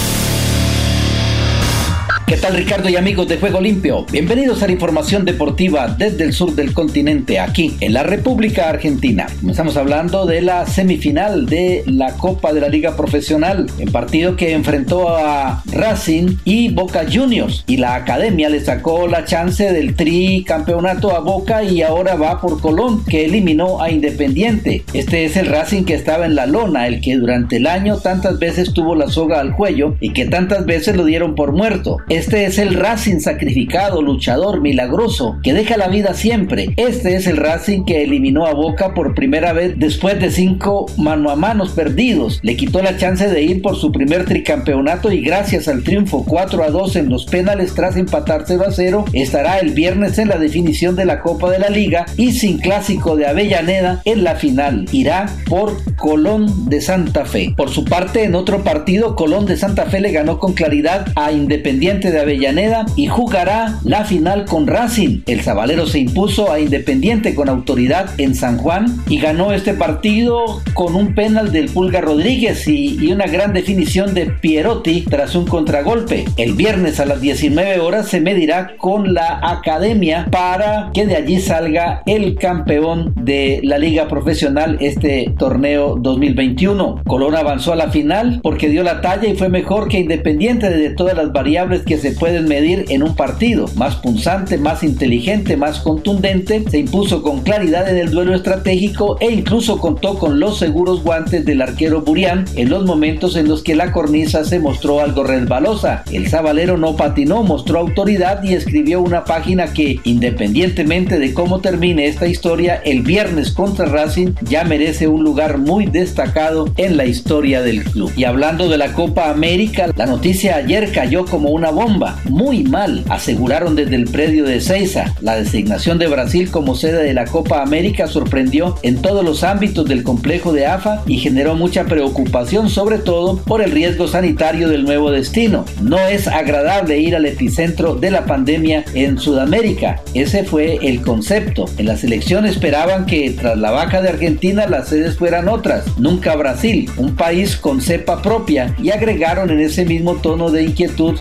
¿Qué 2.31 2.37
tal 2.37 2.55
Ricardo 2.55 2.87
y 2.87 2.95
amigos 2.95 3.27
de 3.27 3.35
Juego 3.35 3.59
Limpio? 3.59 4.05
Bienvenidos 4.09 4.63
a 4.63 4.67
la 4.67 4.71
información 4.71 5.25
deportiva 5.25 5.89
desde 5.89 6.23
el 6.23 6.31
sur 6.31 6.55
del 6.55 6.73
continente, 6.73 7.41
aquí 7.41 7.75
en 7.81 7.91
la 7.91 8.03
República 8.03 8.69
Argentina. 8.69 9.27
Comenzamos 9.41 9.75
hablando 9.75 10.25
de 10.25 10.41
la 10.41 10.65
semifinal 10.65 11.45
de 11.45 11.83
la 11.87 12.13
Copa 12.13 12.53
de 12.53 12.61
la 12.61 12.69
Liga 12.69 12.95
Profesional, 12.95 13.69
en 13.79 13.91
partido 13.91 14.37
que 14.37 14.53
enfrentó 14.53 15.09
a 15.09 15.61
Racing 15.73 16.37
y 16.45 16.69
Boca 16.69 17.03
Juniors. 17.11 17.65
Y 17.67 17.75
la 17.75 17.95
academia 17.95 18.47
le 18.47 18.61
sacó 18.61 19.09
la 19.09 19.25
chance 19.25 19.69
del 19.69 19.97
tri 19.97 20.45
campeonato 20.47 21.13
a 21.13 21.19
Boca 21.19 21.63
y 21.63 21.81
ahora 21.81 22.15
va 22.15 22.39
por 22.39 22.61
Colón, 22.61 23.03
que 23.03 23.25
eliminó 23.25 23.81
a 23.81 23.91
Independiente. 23.91 24.85
Este 24.93 25.25
es 25.25 25.35
el 25.35 25.47
Racing 25.47 25.83
que 25.83 25.95
estaba 25.95 26.25
en 26.25 26.35
la 26.35 26.45
lona, 26.45 26.87
el 26.87 27.01
que 27.01 27.17
durante 27.17 27.57
el 27.57 27.67
año 27.67 27.97
tantas 27.97 28.39
veces 28.39 28.71
tuvo 28.73 28.95
la 28.95 29.09
soga 29.09 29.41
al 29.41 29.53
cuello 29.53 29.97
y 29.99 30.13
que 30.13 30.27
tantas 30.27 30.65
veces 30.65 30.95
lo 30.95 31.03
dieron 31.03 31.35
por 31.35 31.51
muerto. 31.51 31.97
Este 32.21 32.45
es 32.45 32.59
el 32.59 32.75
Racing 32.75 33.19
sacrificado, 33.19 34.03
luchador, 34.03 34.61
milagroso, 34.61 35.39
que 35.41 35.53
deja 35.53 35.75
la 35.75 35.87
vida 35.87 36.13
siempre. 36.13 36.71
Este 36.77 37.15
es 37.15 37.25
el 37.25 37.35
Racing 37.35 37.83
que 37.83 38.03
eliminó 38.03 38.45
a 38.45 38.53
Boca 38.53 38.93
por 38.93 39.15
primera 39.15 39.53
vez 39.53 39.73
después 39.79 40.19
de 40.19 40.29
cinco 40.29 40.85
mano 40.97 41.31
a 41.31 41.35
manos 41.35 41.71
perdidos. 41.71 42.39
Le 42.43 42.55
quitó 42.55 42.83
la 42.83 42.95
chance 42.95 43.27
de 43.27 43.41
ir 43.41 43.63
por 43.63 43.75
su 43.75 43.91
primer 43.91 44.25
tricampeonato 44.25 45.11
y 45.11 45.21
gracias 45.21 45.67
al 45.67 45.81
triunfo 45.81 46.23
4 46.23 46.63
a 46.63 46.69
2 46.69 46.95
en 46.97 47.09
los 47.09 47.25
penales 47.25 47.73
tras 47.73 47.97
empatar 47.97 48.43
0 48.45 48.65
a 48.67 48.71
0, 48.71 49.05
estará 49.13 49.57
el 49.57 49.71
viernes 49.71 50.19
en 50.19 50.27
la 50.27 50.37
definición 50.37 50.95
de 50.95 51.05
la 51.05 51.21
Copa 51.21 51.49
de 51.49 51.57
la 51.57 51.71
Liga 51.71 52.05
y 52.17 52.33
sin 52.33 52.59
clásico 52.59 53.15
de 53.15 53.25
Avellaneda 53.25 54.03
en 54.05 54.23
la 54.23 54.35
final. 54.35 54.85
Irá 54.91 55.25
por 55.47 55.75
Colón 55.95 56.69
de 56.69 56.81
Santa 56.81 57.25
Fe. 57.25 57.55
Por 57.57 57.71
su 57.71 57.83
parte, 57.83 58.25
en 58.25 58.35
otro 58.35 58.63
partido, 58.63 59.15
Colón 59.15 59.47
de 59.47 59.57
Santa 59.57 59.87
Fe 59.87 59.99
le 59.99 60.11
ganó 60.11 60.37
con 60.37 60.53
claridad 60.53 61.07
a 61.15 61.31
Independiente 61.31 62.10
de 62.11 62.19
Avellaneda 62.19 62.85
y 62.95 63.07
jugará 63.07 63.79
la 63.83 64.05
final 64.05 64.45
con 64.45 64.67
Racing. 64.67 65.21
El 65.25 65.41
Zabalero 65.41 65.85
se 65.85 65.99
impuso 65.99 66.51
a 66.51 66.59
Independiente 66.59 67.35
con 67.35 67.49
autoridad 67.49 68.09
en 68.17 68.35
San 68.35 68.57
Juan 68.57 69.01
y 69.07 69.19
ganó 69.19 69.53
este 69.53 69.73
partido 69.73 70.61
con 70.73 70.95
un 70.95 71.15
penal 71.15 71.51
del 71.51 71.69
Pulga 71.69 72.01
Rodríguez 72.01 72.67
y, 72.67 73.11
una 73.11 73.27
gran 73.27 73.53
definición 73.53 74.13
de 74.13 74.27
Pierotti 74.27 75.01
tras 75.01 75.35
un 75.35 75.45
contragolpe. 75.45 76.25
El 76.37 76.53
viernes 76.53 76.99
a 76.99 77.05
las 77.05 77.19
19 77.19 77.79
horas 77.79 78.07
se 78.07 78.21
medirá 78.21 78.75
con 78.77 79.13
la 79.13 79.39
Academia 79.43 80.27
para 80.31 80.91
que 80.93 81.05
de 81.05 81.15
allí 81.15 81.41
salga 81.41 82.03
el 82.05 82.35
campeón 82.35 83.13
de 83.15 83.59
la 83.63 83.77
Liga 83.77 84.07
Profesional 84.07 84.77
este 84.79 85.33
torneo 85.37 85.97
2021. 85.99 87.01
Colón 87.05 87.35
avanzó 87.35 87.73
a 87.73 87.75
la 87.75 87.89
final 87.89 88.39
porque 88.41 88.69
dio 88.69 88.83
la 88.83 89.01
talla 89.01 89.27
y 89.27 89.35
fue 89.35 89.49
mejor 89.49 89.87
que 89.87 89.99
Independiente 89.99 90.69
de 90.69 90.89
todas 90.89 91.15
las 91.15 91.31
variables 91.31 91.83
que 91.83 91.97
se 92.01 92.11
pueden 92.11 92.45
medir 92.45 92.85
en 92.89 93.03
un 93.03 93.15
partido. 93.15 93.65
Más 93.75 93.95
punzante, 93.95 94.57
más 94.57 94.83
inteligente, 94.83 95.55
más 95.55 95.79
contundente, 95.79 96.63
se 96.69 96.79
impuso 96.79 97.21
con 97.21 97.41
claridad 97.41 97.89
en 97.89 97.97
el 97.97 98.11
duelo 98.11 98.35
estratégico 98.35 99.17
e 99.19 99.31
incluso 99.31 99.79
contó 99.79 100.17
con 100.17 100.39
los 100.39 100.57
seguros 100.57 101.03
guantes 101.03 101.45
del 101.45 101.61
arquero 101.61 102.01
Burián 102.01 102.45
en 102.55 102.69
los 102.69 102.85
momentos 102.85 103.35
en 103.35 103.47
los 103.47 103.63
que 103.63 103.75
la 103.75 103.91
cornisa 103.91 104.43
se 104.43 104.59
mostró 104.59 104.99
algo 104.99 105.23
resbalosa. 105.23 106.03
El 106.11 106.27
sabalero 106.27 106.77
no 106.77 106.95
patinó, 106.95 107.43
mostró 107.43 107.79
autoridad 107.79 108.43
y 108.43 108.53
escribió 108.53 109.01
una 109.01 109.23
página 109.23 109.73
que, 109.73 109.99
independientemente 110.03 111.19
de 111.19 111.33
cómo 111.33 111.59
termine 111.59 112.07
esta 112.07 112.27
historia, 112.27 112.81
el 112.83 113.01
viernes 113.01 113.51
contra 113.51 113.85
Racing 113.85 114.33
ya 114.41 114.63
merece 114.63 115.07
un 115.07 115.23
lugar 115.23 115.57
muy 115.57 115.85
destacado 115.85 116.71
en 116.77 116.97
la 116.97 117.05
historia 117.05 117.61
del 117.61 117.83
club. 117.83 118.11
Y 118.15 118.23
hablando 118.23 118.69
de 118.69 118.77
la 118.77 118.93
Copa 118.93 119.29
América, 119.29 119.89
la 119.95 120.05
noticia 120.05 120.55
ayer 120.55 120.91
cayó 120.91 121.25
como 121.25 121.49
una 121.49 121.71
bomba 121.71 121.90
muy 122.25 122.63
mal, 122.63 123.03
aseguraron 123.09 123.75
desde 123.75 123.95
el 123.95 124.05
predio 124.05 124.45
de 124.45 124.61
Ceiza. 124.61 125.13
La 125.21 125.35
designación 125.35 125.97
de 125.97 126.07
Brasil 126.07 126.49
como 126.51 126.75
sede 126.75 127.03
de 127.03 127.13
la 127.13 127.25
Copa 127.25 127.61
América 127.61 128.07
sorprendió 128.07 128.77
en 128.83 129.01
todos 129.01 129.23
los 129.23 129.43
ámbitos 129.43 129.85
del 129.85 130.03
complejo 130.03 130.53
de 130.53 130.65
AFA 130.65 131.03
y 131.05 131.17
generó 131.17 131.55
mucha 131.55 131.85
preocupación, 131.85 132.69
sobre 132.69 132.97
todo 132.97 133.37
por 133.37 133.61
el 133.61 133.71
riesgo 133.71 134.07
sanitario 134.07 134.69
del 134.69 134.83
nuevo 134.83 135.11
destino. 135.11 135.65
No 135.81 135.97
es 135.97 136.27
agradable 136.27 136.99
ir 136.99 137.15
al 137.15 137.25
epicentro 137.25 137.95
de 137.95 138.11
la 138.11 138.25
pandemia 138.25 138.85
en 138.93 139.17
Sudamérica. 139.17 140.01
Ese 140.13 140.43
fue 140.43 140.79
el 140.81 141.01
concepto. 141.01 141.65
En 141.77 141.87
la 141.87 141.97
selección 141.97 142.45
esperaban 142.45 143.05
que 143.05 143.31
tras 143.31 143.57
la 143.57 143.71
baja 143.71 144.01
de 144.01 144.09
Argentina 144.09 144.67
las 144.67 144.89
sedes 144.89 145.17
fueran 145.17 145.49
otras, 145.49 145.97
nunca 145.97 146.35
Brasil, 146.35 146.89
un 146.97 147.15
país 147.15 147.55
con 147.55 147.81
cepa 147.81 148.21
propia, 148.21 148.75
y 148.81 148.91
agregaron 148.91 149.49
en 149.49 149.59
ese 149.59 149.85
mismo 149.85 150.15
tono 150.15 150.49
de 150.51 150.63
inquietud 150.63 151.19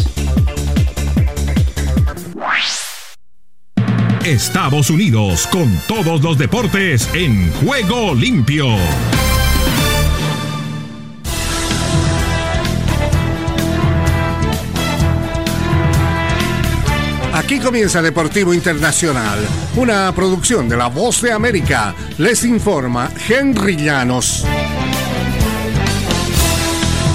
Estados 4.24 4.90
Unidos 4.90 5.46
con 5.46 5.68
todos 5.88 6.22
los 6.22 6.36
deportes 6.38 7.08
en 7.14 7.50
Juego 7.52 8.14
Limpio. 8.14 8.66
Aquí 17.50 17.58
comienza 17.58 18.00
Deportivo 18.00 18.54
Internacional, 18.54 19.40
una 19.74 20.14
producción 20.14 20.68
de 20.68 20.76
La 20.76 20.86
Voz 20.86 21.20
de 21.20 21.32
América. 21.32 21.96
Les 22.16 22.44
informa 22.44 23.10
Henry 23.28 23.74
Llanos. 23.74 24.46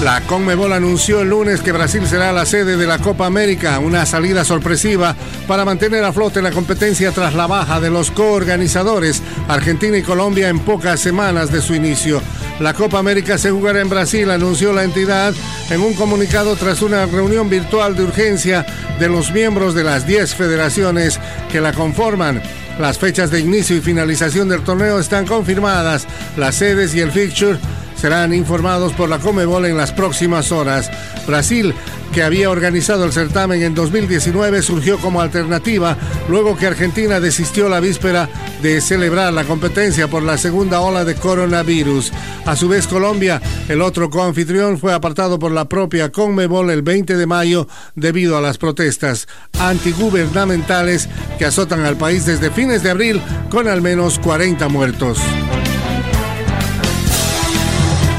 La 0.04 0.20
Conmebol 0.20 0.74
anunció 0.74 1.22
el 1.22 1.30
lunes 1.30 1.62
que 1.62 1.72
Brasil 1.72 2.06
será 2.06 2.34
la 2.34 2.44
sede 2.44 2.76
de 2.76 2.86
la 2.86 2.98
Copa 2.98 3.24
América, 3.24 3.78
una 3.78 4.04
salida 4.04 4.44
sorpresiva 4.44 5.16
para 5.48 5.64
mantener 5.64 6.04
a 6.04 6.12
flote 6.12 6.42
la 6.42 6.50
competencia 6.50 7.12
tras 7.12 7.32
la 7.32 7.46
baja 7.46 7.80
de 7.80 7.88
los 7.88 8.10
coorganizadores 8.10 9.22
Argentina 9.48 9.96
y 9.96 10.02
Colombia 10.02 10.50
en 10.50 10.58
pocas 10.58 11.00
semanas 11.00 11.50
de 11.50 11.62
su 11.62 11.74
inicio. 11.74 12.20
La 12.60 12.72
Copa 12.72 12.98
América 12.98 13.36
se 13.36 13.50
jugará 13.50 13.80
en 13.82 13.90
Brasil, 13.90 14.30
anunció 14.30 14.72
la 14.72 14.82
entidad 14.82 15.34
en 15.68 15.82
un 15.82 15.92
comunicado 15.92 16.56
tras 16.56 16.80
una 16.80 17.04
reunión 17.04 17.50
virtual 17.50 17.94
de 17.94 18.04
urgencia 18.04 18.64
de 18.98 19.08
los 19.08 19.30
miembros 19.30 19.74
de 19.74 19.84
las 19.84 20.06
10 20.06 20.34
federaciones 20.34 21.20
que 21.52 21.60
la 21.60 21.74
conforman. 21.74 22.42
Las 22.80 22.98
fechas 22.98 23.30
de 23.30 23.40
inicio 23.40 23.76
y 23.76 23.80
finalización 23.80 24.48
del 24.48 24.62
torneo 24.62 24.98
están 24.98 25.26
confirmadas, 25.26 26.06
las 26.36 26.54
sedes 26.54 26.94
y 26.94 27.00
el 27.00 27.12
fixture 27.12 27.58
serán 27.96 28.32
informados 28.34 28.92
por 28.92 29.08
la 29.08 29.18
Comebol 29.18 29.66
en 29.66 29.76
las 29.76 29.92
próximas 29.92 30.52
horas. 30.52 30.90
Brasil, 31.26 31.74
que 32.12 32.22
había 32.22 32.50
organizado 32.50 33.04
el 33.04 33.12
certamen 33.12 33.62
en 33.62 33.74
2019, 33.74 34.62
surgió 34.62 34.98
como 34.98 35.20
alternativa 35.20 35.96
luego 36.28 36.56
que 36.56 36.66
Argentina 36.66 37.20
desistió 37.20 37.68
la 37.68 37.80
víspera 37.80 38.28
de 38.62 38.80
celebrar 38.80 39.32
la 39.32 39.44
competencia 39.44 40.08
por 40.08 40.22
la 40.22 40.38
segunda 40.38 40.80
ola 40.80 41.04
de 41.04 41.14
coronavirus. 41.14 42.12
A 42.46 42.56
su 42.56 42.68
vez, 42.68 42.86
Colombia, 42.86 43.40
el 43.68 43.82
otro 43.82 44.08
coanfitrión, 44.08 44.78
fue 44.78 44.92
apartado 44.92 45.38
por 45.38 45.52
la 45.52 45.66
propia 45.66 46.10
Conmebol 46.10 46.70
el 46.70 46.82
20 46.82 47.16
de 47.16 47.26
mayo 47.26 47.68
debido 47.94 48.36
a 48.36 48.40
las 48.40 48.58
protestas 48.58 49.28
antigubernamentales 49.58 51.08
que 51.38 51.44
azotan 51.44 51.84
al 51.84 51.96
país 51.96 52.24
desde 52.24 52.50
fines 52.50 52.82
de 52.82 52.90
abril 52.90 53.20
con 53.50 53.68
al 53.68 53.82
menos 53.82 54.18
40 54.18 54.68
muertos. 54.68 55.18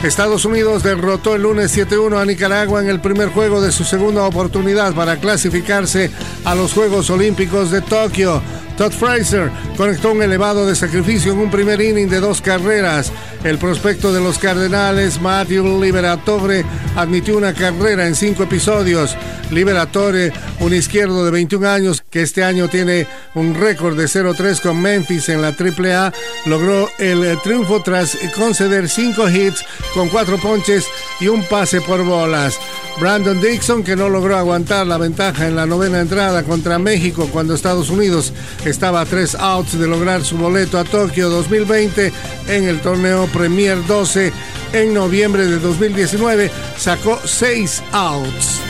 Estados 0.07 0.45
Unidos 0.45 0.83
derrotó 0.83 1.35
el 1.35 1.41
lunes 1.41 1.77
7-1 1.77 2.21
a 2.21 2.25
Nicaragua 2.25 2.81
en 2.81 2.87
el 2.87 3.01
primer 3.01 3.27
juego 3.27 3.59
de 3.59 3.73
su 3.73 3.83
segunda 3.83 4.23
oportunidad 4.23 4.95
para 4.95 5.17
clasificarse 5.17 6.09
a 6.45 6.55
los 6.55 6.73
Juegos 6.73 7.09
Olímpicos 7.09 7.71
de 7.71 7.81
Tokio. 7.81 8.41
Todd 8.77 8.91
Fraser 8.91 9.49
conectó 9.75 10.11
un 10.11 10.21
elevado 10.21 10.67
de 10.67 10.75
sacrificio 10.75 11.33
en 11.33 11.39
un 11.39 11.49
primer 11.49 11.81
inning 11.81 12.07
de 12.07 12.19
dos 12.19 12.41
carreras. 12.41 13.11
El 13.43 13.57
prospecto 13.57 14.13
de 14.13 14.21
los 14.21 14.37
Cardenales, 14.37 15.19
Matthew 15.19 15.81
Liberatore, 15.81 16.63
admitió 16.95 17.37
una 17.37 17.53
carrera 17.53 18.05
en 18.05 18.15
cinco 18.15 18.43
episodios. 18.43 19.17
Liberatore, 19.49 20.31
un 20.59 20.73
izquierdo 20.73 21.25
de 21.25 21.31
21 21.31 21.67
años 21.67 22.03
que 22.07 22.21
este 22.21 22.43
año 22.43 22.67
tiene 22.67 23.07
un 23.33 23.55
récord 23.55 23.97
de 23.97 24.05
0-3 24.05 24.61
con 24.61 24.79
Memphis 24.79 25.29
en 25.29 25.41
la 25.41 25.49
AAA, 25.49 26.13
logró 26.45 26.87
el 26.99 27.39
triunfo 27.43 27.81
tras 27.81 28.15
conceder 28.35 28.89
cinco 28.89 29.27
hits 29.27 29.65
con 29.93 30.09
cuatro 30.09 30.37
ponches 30.37 30.85
y 31.19 31.27
un 31.29 31.43
pase 31.43 31.81
por 31.81 32.03
bolas. 32.03 32.59
Brandon 32.99 33.39
Dixon, 33.39 33.83
que 33.83 33.95
no 33.95 34.09
logró 34.09 34.37
aguantar 34.37 34.87
la 34.87 34.97
ventaja 34.97 35.47
en 35.47 35.55
la 35.55 35.65
novena 35.65 35.99
entrada 35.99 36.43
contra 36.43 36.79
México 36.79 37.29
cuando 37.31 37.53
Estados 37.53 37.89
Unidos 37.89 38.33
estaba 38.65 39.01
a 39.01 39.05
tres 39.05 39.35
outs 39.35 39.77
de 39.77 39.87
lograr 39.87 40.23
su 40.23 40.37
boleto 40.37 40.79
a 40.79 40.83
Tokio 40.83 41.29
2020 41.29 42.11
en 42.47 42.63
el 42.63 42.79
torneo 42.81 43.27
Premier 43.27 43.85
12 43.85 44.33
en 44.73 44.93
noviembre 44.93 45.45
de 45.45 45.59
2019, 45.59 46.49
sacó 46.77 47.19
seis 47.23 47.83
outs. 47.91 48.61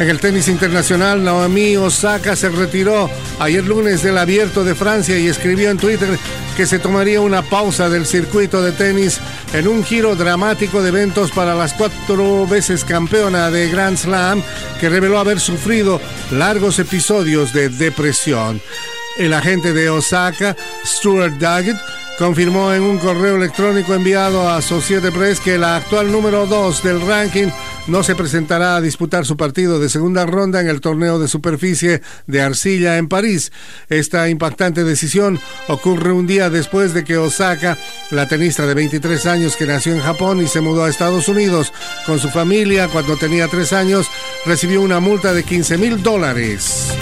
En 0.00 0.08
el 0.08 0.18
tenis 0.18 0.48
internacional, 0.48 1.22
Naomi 1.22 1.76
Osaka 1.76 2.34
se 2.34 2.48
retiró 2.48 3.08
ayer 3.38 3.64
lunes 3.64 4.02
del 4.02 4.18
abierto 4.18 4.64
de 4.64 4.74
Francia 4.74 5.16
y 5.16 5.28
escribió 5.28 5.70
en 5.70 5.76
Twitter 5.76 6.18
que 6.56 6.66
se 6.66 6.78
tomaría 6.78 7.20
una 7.20 7.42
pausa 7.42 7.88
del 7.88 8.06
circuito 8.06 8.62
de 8.62 8.72
tenis 8.72 9.20
en 9.52 9.68
un 9.68 9.84
giro 9.84 10.16
dramático 10.16 10.82
de 10.82 10.90
eventos 10.90 11.30
para 11.30 11.54
las 11.54 11.72
cuatro 11.72 12.46
veces 12.46 12.84
campeona 12.84 13.50
de 13.50 13.68
Grand 13.68 13.96
Slam 13.96 14.42
que 14.80 14.88
reveló 14.88 15.18
haber 15.18 15.40
sufrido 15.40 16.00
largos 16.30 16.78
episodios 16.78 17.52
de 17.52 17.68
depresión. 17.68 18.60
El 19.18 19.34
agente 19.34 19.72
de 19.72 19.90
Osaka, 19.90 20.56
Stuart 20.84 21.34
Daggett, 21.38 21.76
confirmó 22.22 22.72
en 22.72 22.84
un 22.84 22.98
correo 22.98 23.34
electrónico 23.34 23.94
enviado 23.94 24.48
a 24.48 24.62
Societe 24.62 25.10
Press 25.10 25.40
que 25.40 25.58
la 25.58 25.74
actual 25.74 26.12
número 26.12 26.46
2 26.46 26.80
del 26.84 27.00
ranking 27.00 27.48
no 27.88 28.04
se 28.04 28.14
presentará 28.14 28.76
a 28.76 28.80
disputar 28.80 29.26
su 29.26 29.36
partido 29.36 29.80
de 29.80 29.88
segunda 29.88 30.24
ronda 30.24 30.60
en 30.60 30.68
el 30.68 30.80
torneo 30.80 31.18
de 31.18 31.26
superficie 31.26 32.00
de 32.28 32.40
arcilla 32.40 32.96
en 32.96 33.08
París. 33.08 33.50
Esta 33.88 34.28
impactante 34.28 34.84
decisión 34.84 35.40
ocurre 35.66 36.12
un 36.12 36.28
día 36.28 36.48
después 36.48 36.94
de 36.94 37.02
que 37.02 37.18
Osaka, 37.18 37.76
la 38.12 38.28
tenista 38.28 38.66
de 38.66 38.74
23 38.74 39.26
años 39.26 39.56
que 39.56 39.66
nació 39.66 39.92
en 39.92 40.00
Japón 40.00 40.40
y 40.40 40.46
se 40.46 40.60
mudó 40.60 40.84
a 40.84 40.90
Estados 40.90 41.26
Unidos 41.26 41.72
con 42.06 42.20
su 42.20 42.30
familia 42.30 42.86
cuando 42.86 43.16
tenía 43.16 43.48
tres 43.48 43.72
años, 43.72 44.06
recibió 44.46 44.80
una 44.80 45.00
multa 45.00 45.32
de 45.32 45.42
15 45.42 45.76
mil 45.76 46.00
dólares. 46.04 46.92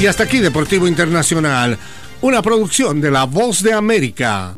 Y 0.00 0.06
hasta 0.06 0.22
aquí 0.22 0.38
Deportivo 0.38 0.86
Internacional, 0.86 1.76
una 2.22 2.42
producción 2.42 3.00
de 3.00 3.10
La 3.10 3.24
Voz 3.24 3.62
de 3.62 3.72
América. 3.72 4.54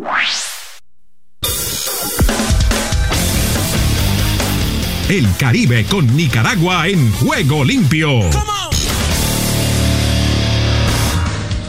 El 5.09 5.29
Caribe 5.39 5.85
con 5.85 6.17
Nicaragua 6.17 6.89
en 6.89 7.13
juego 7.13 7.65
limpio. 7.65 8.52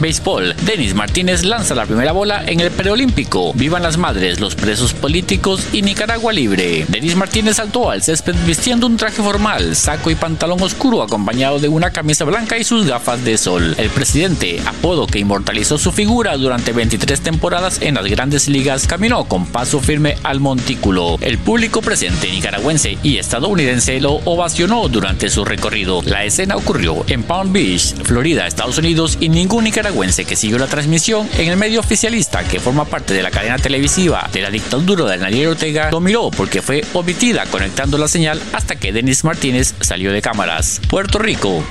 Béisbol. 0.04 0.54
Denis 0.66 0.94
Martínez 0.94 1.44
lanza 1.44 1.74
la 1.74 1.86
primera 1.86 2.12
bola 2.12 2.44
en 2.46 2.60
el 2.60 2.70
preolímpico. 2.70 3.54
Vivan 3.54 3.82
las 3.82 3.96
madres, 3.96 4.38
los 4.38 4.54
presos 4.54 4.92
políticos 4.92 5.66
y 5.72 5.80
Nicaragua 5.80 6.30
libre. 6.30 6.84
Denis 6.90 7.16
Martínez 7.16 7.56
saltó 7.56 7.90
al 7.90 8.02
césped 8.02 8.34
vistiendo 8.44 8.86
un 8.86 8.98
traje 8.98 9.22
formal, 9.22 9.74
saco 9.74 10.10
y 10.10 10.14
pantalón 10.14 10.60
oscuro 10.60 11.02
acompañado 11.02 11.58
de 11.58 11.68
una 11.68 11.90
camisa 11.90 12.26
blanca 12.26 12.58
y 12.58 12.64
sus 12.64 12.86
gafas 12.86 13.24
de 13.24 13.38
sol. 13.38 13.74
El 13.78 13.88
presidente, 13.88 14.60
apodo 14.66 15.06
que 15.06 15.20
inmortalizó 15.20 15.78
su 15.78 15.90
figura 15.90 16.36
durante 16.36 16.72
23 16.72 17.22
temporadas 17.22 17.80
en 17.80 17.94
las 17.94 18.04
grandes 18.04 18.46
ligas, 18.46 18.86
caminó 18.86 19.24
con 19.24 19.46
paso 19.46 19.80
firme 19.80 20.18
al 20.22 20.38
montículo. 20.38 21.16
El 21.22 21.38
público 21.38 21.80
presente 21.80 22.30
nicaragüense 22.30 22.98
y 23.02 23.16
estadounidense 23.16 23.98
lo 24.02 24.16
ovacionó 24.26 24.86
durante 24.88 25.30
su 25.30 25.46
recorrido. 25.46 26.02
La 26.02 26.24
escena 26.24 26.56
ocurrió 26.56 27.06
en 27.08 27.22
Palm 27.22 27.54
Beach, 27.54 27.94
Florida, 28.02 28.46
Estados 28.46 28.76
Unidos 28.76 29.16
y 29.18 29.30
ningún 29.30 29.64
nicaragüense 29.64 29.93
que 29.94 30.34
siguió 30.34 30.58
la 30.58 30.66
transmisión 30.66 31.28
en 31.38 31.48
el 31.48 31.56
medio 31.56 31.78
oficialista 31.78 32.42
que 32.42 32.58
forma 32.58 32.84
parte 32.84 33.14
de 33.14 33.22
la 33.22 33.30
cadena 33.30 33.58
televisiva 33.58 34.28
de 34.32 34.42
la 34.42 34.50
dictadura 34.50 35.04
de 35.04 35.18
Daniel 35.18 35.48
Ortega 35.48 35.90
lo 35.92 36.30
porque 36.30 36.62
fue 36.62 36.84
omitida 36.94 37.46
conectando 37.46 37.96
la 37.96 38.08
señal 38.08 38.40
hasta 38.52 38.74
que 38.74 38.92
Denis 38.92 39.22
Martínez 39.22 39.74
salió 39.80 40.12
de 40.12 40.20
cámaras. 40.20 40.80
Puerto 40.88 41.20
Rico. 41.20 41.64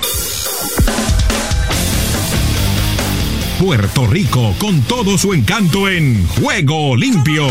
Puerto 3.60 4.06
Rico 4.06 4.54
con 4.58 4.80
todo 4.82 5.18
su 5.18 5.34
encanto 5.34 5.88
en 5.88 6.26
Juego 6.26 6.96
Limpio. 6.96 7.46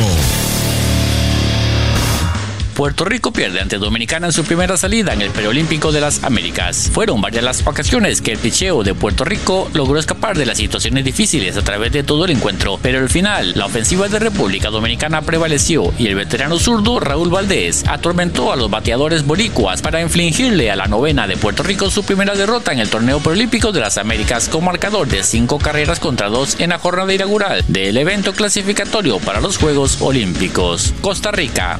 Puerto 2.74 3.06
Rico 3.06 3.32
pierde 3.32 3.62
ante 3.62 3.78
Dominicana 3.78 4.28
en 4.28 4.34
su 4.34 4.44
primera 4.44 4.78
salida 4.78 5.14
en 5.14 5.22
el 5.22 5.30
Preolímpico 5.30 5.92
de 5.92 6.02
las 6.02 6.24
Américas. 6.24 6.90
Fueron 6.92 7.22
varias 7.22 7.44
las 7.44 7.66
ocasiones 7.66 8.22
que 8.22 8.32
el 8.32 8.40
picheo 8.40 8.84
de 8.84 8.96
Puerto 8.96 9.24
Rico 9.24 9.70
logró 9.74 10.00
escapar 10.00 10.38
de 10.38 10.48
las 10.48 10.58
situaciones 10.58 11.06
difíciles 11.06 11.56
a 11.56 11.62
través 11.62 11.92
de 11.92 12.04
todo 12.04 12.26
el 12.26 12.32
encuentro, 12.32 12.80
pero 12.82 13.00
al 13.00 13.10
final 13.10 13.54
la 13.56 13.68
ofensiva 13.68 14.08
de 14.08 14.18
República 14.18 14.70
Dominicana 14.70 15.22
prevaleció 15.22 15.94
y 16.00 16.08
el 16.08 16.16
veterano 16.16 16.58
zurdo 16.58 17.00
Raúl 17.00 17.30
Valdés 17.30 17.84
atormentó 17.88 18.52
a 18.52 18.56
los 18.56 18.72
bateadores 18.72 19.26
boricuas 19.26 19.82
para 19.82 20.02
infligirle 20.02 20.72
a 20.72 20.76
la 20.76 20.88
novena 20.88 21.28
de 21.28 21.38
Puerto 21.38 21.62
Rico 21.62 21.92
su 21.92 22.04
primera 22.04 22.34
derrota 22.34 22.74
en 22.74 22.80
el 22.80 22.90
torneo 22.90 23.20
preolímpico 23.20 23.72
de 23.72 23.82
las 23.82 24.00
Américas 24.00 24.50
con 24.50 24.66
marcador 24.66 25.08
de 25.08 25.24
cinco 25.24 25.60
carreras 25.60 26.00
contra 26.00 26.30
dos 26.30 26.60
en 26.60 26.72
la 26.72 26.80
jornada 26.80 27.14
inaugural 27.14 27.64
del 27.68 27.98
evento 27.98 28.34
clasificatorio 28.34 29.20
para 29.20 29.42
los 29.42 29.58
Juegos 29.58 30.02
Olímpicos. 30.02 30.94
Costa 31.02 31.32
Rica. 31.32 31.80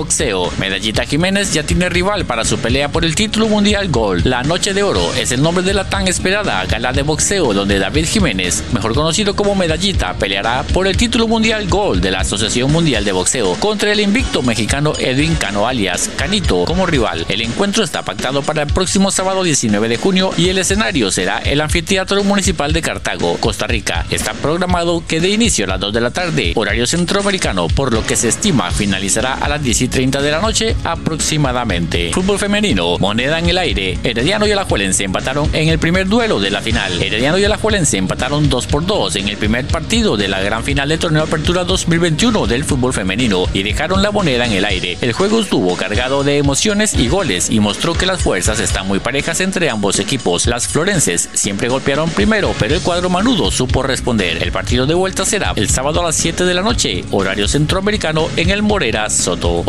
Boxeo. 0.00 0.50
Medallita 0.56 1.04
Jiménez 1.04 1.52
ya 1.52 1.62
tiene 1.62 1.90
rival 1.90 2.24
para 2.24 2.46
su 2.46 2.58
pelea 2.58 2.88
por 2.88 3.04
el 3.04 3.14
título 3.14 3.48
mundial 3.48 3.90
Gold. 3.90 4.24
La 4.24 4.42
Noche 4.42 4.72
de 4.72 4.82
Oro 4.82 5.12
es 5.14 5.30
el 5.30 5.42
nombre 5.42 5.62
de 5.62 5.74
la 5.74 5.90
tan 5.90 6.08
esperada 6.08 6.64
gala 6.64 6.94
de 6.94 7.02
boxeo 7.02 7.52
donde 7.52 7.78
David 7.78 8.06
Jiménez, 8.06 8.64
mejor 8.72 8.94
conocido 8.94 9.36
como 9.36 9.54
Medallita, 9.54 10.14
peleará 10.14 10.62
por 10.62 10.86
el 10.86 10.96
título 10.96 11.28
mundial 11.28 11.68
Gold 11.68 12.02
de 12.02 12.12
la 12.12 12.20
Asociación 12.20 12.72
Mundial 12.72 13.04
de 13.04 13.12
Boxeo 13.12 13.56
contra 13.56 13.92
el 13.92 14.00
invicto 14.00 14.40
mexicano 14.40 14.94
Edwin 14.98 15.34
Cano 15.34 15.66
alias 15.66 16.08
Canito 16.16 16.64
como 16.64 16.86
rival. 16.86 17.26
El 17.28 17.42
encuentro 17.42 17.84
está 17.84 18.02
pactado 18.02 18.40
para 18.40 18.62
el 18.62 18.72
próximo 18.72 19.10
sábado 19.10 19.42
19 19.42 19.86
de 19.86 19.98
junio 19.98 20.30
y 20.38 20.48
el 20.48 20.56
escenario 20.56 21.10
será 21.10 21.40
el 21.40 21.60
Anfiteatro 21.60 22.24
Municipal 22.24 22.72
de 22.72 22.80
Cartago, 22.80 23.36
Costa 23.36 23.66
Rica. 23.66 24.06
Está 24.08 24.32
programado 24.32 25.04
que 25.06 25.20
de 25.20 25.28
inicio 25.28 25.66
a 25.66 25.68
las 25.68 25.80
2 25.80 25.92
de 25.92 26.00
la 26.00 26.10
tarde, 26.10 26.54
horario 26.56 26.86
centroamericano, 26.86 27.68
por 27.68 27.92
lo 27.92 28.02
que 28.06 28.16
se 28.16 28.28
estima 28.28 28.70
finalizará 28.70 29.34
a 29.34 29.46
las 29.46 29.62
10 29.62 29.82
y 29.82 29.88
30 29.90 30.22
de 30.22 30.30
la 30.30 30.40
noche 30.40 30.76
aproximadamente. 30.84 32.10
Fútbol 32.12 32.38
femenino, 32.38 32.96
moneda 32.98 33.38
en 33.38 33.48
el 33.48 33.58
aire. 33.58 33.98
Herediano 34.02 34.46
y 34.46 34.52
Alajuelense 34.52 35.04
empataron 35.04 35.50
en 35.52 35.68
el 35.68 35.78
primer 35.78 36.06
duelo 36.06 36.40
de 36.40 36.50
la 36.50 36.62
final. 36.62 37.02
Herediano 37.02 37.38
y 37.38 37.44
Alajuelense 37.44 37.98
empataron 37.98 38.48
2 38.48 38.66
por 38.66 38.86
2 38.86 39.16
en 39.16 39.28
el 39.28 39.36
primer 39.36 39.66
partido 39.66 40.16
de 40.16 40.28
la 40.28 40.40
gran 40.40 40.64
final 40.64 40.88
del 40.88 40.98
torneo 40.98 41.24
Apertura 41.24 41.64
2021 41.64 42.46
del 42.46 42.64
fútbol 42.64 42.92
femenino 42.92 43.46
y 43.52 43.62
dejaron 43.62 44.02
la 44.02 44.10
moneda 44.10 44.46
en 44.46 44.52
el 44.52 44.64
aire. 44.64 44.96
El 45.00 45.12
juego 45.12 45.40
estuvo 45.40 45.76
cargado 45.76 46.22
de 46.22 46.38
emociones 46.38 46.94
y 46.94 47.08
goles 47.08 47.50
y 47.50 47.60
mostró 47.60 47.94
que 47.94 48.06
las 48.06 48.22
fuerzas 48.22 48.60
están 48.60 48.86
muy 48.86 49.00
parejas 49.00 49.40
entre 49.40 49.70
ambos 49.70 49.98
equipos. 49.98 50.46
Las 50.46 50.68
florenses 50.68 51.28
siempre 51.32 51.68
golpearon 51.68 52.10
primero, 52.10 52.54
pero 52.58 52.74
el 52.74 52.80
cuadro 52.80 53.10
manudo 53.10 53.50
supo 53.50 53.82
responder. 53.82 54.42
El 54.42 54.52
partido 54.52 54.86
de 54.86 54.94
vuelta 54.94 55.24
será 55.24 55.52
el 55.56 55.68
sábado 55.68 56.00
a 56.00 56.04
las 56.04 56.16
7 56.16 56.44
de 56.44 56.54
la 56.54 56.62
noche, 56.62 57.04
horario 57.10 57.48
centroamericano 57.48 58.28
en 58.36 58.50
el 58.50 58.62
Morera 58.62 59.10
Soto. 59.10 59.62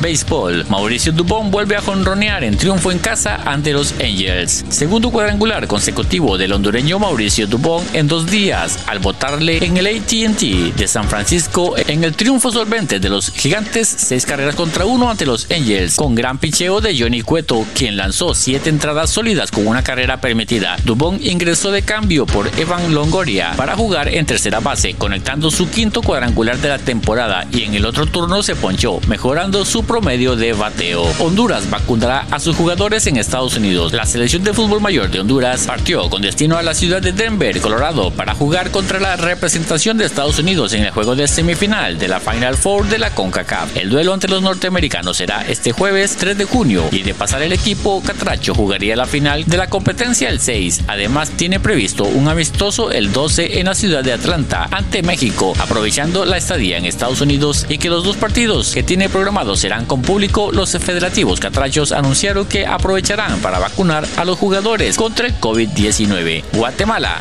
Béisbol. 0.00 0.66
Mauricio 0.68 1.12
Dubón 1.12 1.50
vuelve 1.50 1.76
a 1.76 1.80
jonronear 1.80 2.44
en 2.44 2.56
triunfo 2.56 2.92
en 2.92 2.98
casa 2.98 3.40
ante 3.44 3.72
los 3.72 3.92
Angels. 4.00 4.64
Segundo 4.68 5.10
cuadrangular 5.10 5.66
consecutivo 5.66 6.38
del 6.38 6.52
hondureño 6.52 6.98
Mauricio 6.98 7.46
Dubón 7.46 7.84
en 7.92 8.08
dos 8.08 8.30
días 8.30 8.78
al 8.86 8.98
votarle 8.98 9.64
en 9.64 9.76
el 9.76 9.86
ATT 9.86 10.76
de 10.76 10.88
San 10.88 11.08
Francisco 11.08 11.74
en 11.76 12.04
el 12.04 12.14
triunfo 12.14 12.50
solvente 12.50 13.00
de 13.00 13.08
los 13.08 13.30
gigantes, 13.30 13.88
seis 13.88 14.26
carreras 14.26 14.54
contra 14.54 14.84
uno 14.84 15.10
ante 15.10 15.26
los 15.26 15.50
Angels, 15.50 15.96
con 15.96 16.14
gran 16.14 16.38
picheo 16.38 16.80
de 16.80 16.98
Johnny 16.98 17.22
Cueto, 17.22 17.64
quien 17.74 17.96
lanzó 17.96 18.34
siete 18.34 18.70
entradas 18.70 19.10
sólidas 19.10 19.50
con 19.50 19.66
una 19.66 19.82
carrera 19.82 20.20
permitida. 20.20 20.76
Dubón 20.84 21.18
ingresó 21.22 21.70
de 21.70 21.82
cambio 21.82 22.26
por 22.26 22.50
Evan 22.58 22.94
Longoria 22.94 23.52
para 23.56 23.76
jugar 23.76 24.08
en 24.08 24.26
tercera 24.26 24.60
base, 24.60 24.94
conectando 24.94 25.50
su 25.50 25.68
quinto 25.70 26.02
cuadrangular 26.02 26.58
de 26.58 26.68
la 26.68 26.78
temporada 26.78 27.46
y 27.50 27.62
en 27.62 27.74
el 27.74 27.86
otro 27.86 28.06
turno 28.06 28.42
se 28.42 28.56
ponchó, 28.56 29.00
mejorando 29.08 29.64
su 29.64 29.84
promedio 29.86 30.36
de 30.36 30.52
bateo. 30.52 31.02
Honduras 31.18 31.70
vacunará 31.70 32.26
a 32.30 32.38
sus 32.38 32.56
jugadores 32.56 33.06
en 33.06 33.16
Estados 33.16 33.56
Unidos. 33.56 33.92
La 33.92 34.04
selección 34.04 34.44
de 34.44 34.52
fútbol 34.52 34.80
mayor 34.80 35.10
de 35.10 35.20
Honduras 35.20 35.66
partió 35.66 36.10
con 36.10 36.22
destino 36.22 36.56
a 36.56 36.62
la 36.62 36.74
ciudad 36.74 37.00
de 37.00 37.12
Denver, 37.12 37.60
Colorado, 37.60 38.10
para 38.10 38.34
jugar 38.34 38.70
contra 38.70 39.00
la 39.00 39.16
representación 39.16 39.96
de 39.96 40.04
Estados 40.04 40.38
Unidos 40.38 40.72
en 40.72 40.84
el 40.84 40.90
juego 40.90 41.14
de 41.14 41.28
semifinal 41.28 41.98
de 41.98 42.08
la 42.08 42.20
Final 42.20 42.56
Four 42.56 42.88
de 42.88 42.98
la 42.98 43.10
CONCACAF. 43.10 43.76
El 43.76 43.90
duelo 43.90 44.14
entre 44.14 44.30
los 44.30 44.42
norteamericanos 44.42 45.16
será 45.16 45.46
este 45.46 45.72
jueves 45.72 46.16
3 46.16 46.36
de 46.36 46.44
junio 46.44 46.84
y 46.90 47.02
de 47.02 47.14
pasar 47.14 47.42
el 47.42 47.52
equipo 47.52 48.02
Catracho 48.02 48.54
jugaría 48.54 48.96
la 48.96 49.06
final 49.06 49.44
de 49.44 49.56
la 49.56 49.68
competencia 49.68 50.28
el 50.28 50.40
6. 50.40 50.82
Además 50.88 51.30
tiene 51.30 51.60
previsto 51.60 52.04
un 52.04 52.28
amistoso 52.28 52.90
el 52.90 53.12
12 53.12 53.60
en 53.60 53.66
la 53.66 53.74
ciudad 53.74 54.02
de 54.02 54.12
Atlanta 54.12 54.68
ante 54.70 55.02
México, 55.02 55.52
aprovechando 55.58 56.24
la 56.24 56.36
estadía 56.36 56.78
en 56.78 56.86
Estados 56.86 57.20
Unidos 57.20 57.66
y 57.68 57.78
que 57.78 57.90
los 57.90 58.04
dos 58.04 58.16
partidos 58.16 58.72
que 58.72 58.82
tiene 58.82 59.08
programados 59.08 59.60
serán 59.60 59.75
con 59.84 60.02
público, 60.02 60.50
los 60.52 60.72
federativos 60.78 61.40
catrachos 61.40 61.92
anunciaron 61.92 62.46
que 62.46 62.66
aprovecharán 62.66 63.40
para 63.40 63.58
vacunar 63.58 64.06
a 64.16 64.24
los 64.24 64.38
jugadores 64.38 64.96
contra 64.96 65.26
el 65.26 65.38
COVID-19. 65.38 66.44
Guatemala. 66.52 67.20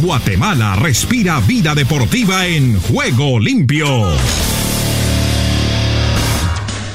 Guatemala 0.00 0.76
respira 0.76 1.40
vida 1.40 1.74
deportiva 1.74 2.46
en 2.46 2.80
juego 2.80 3.40
limpio. 3.40 4.08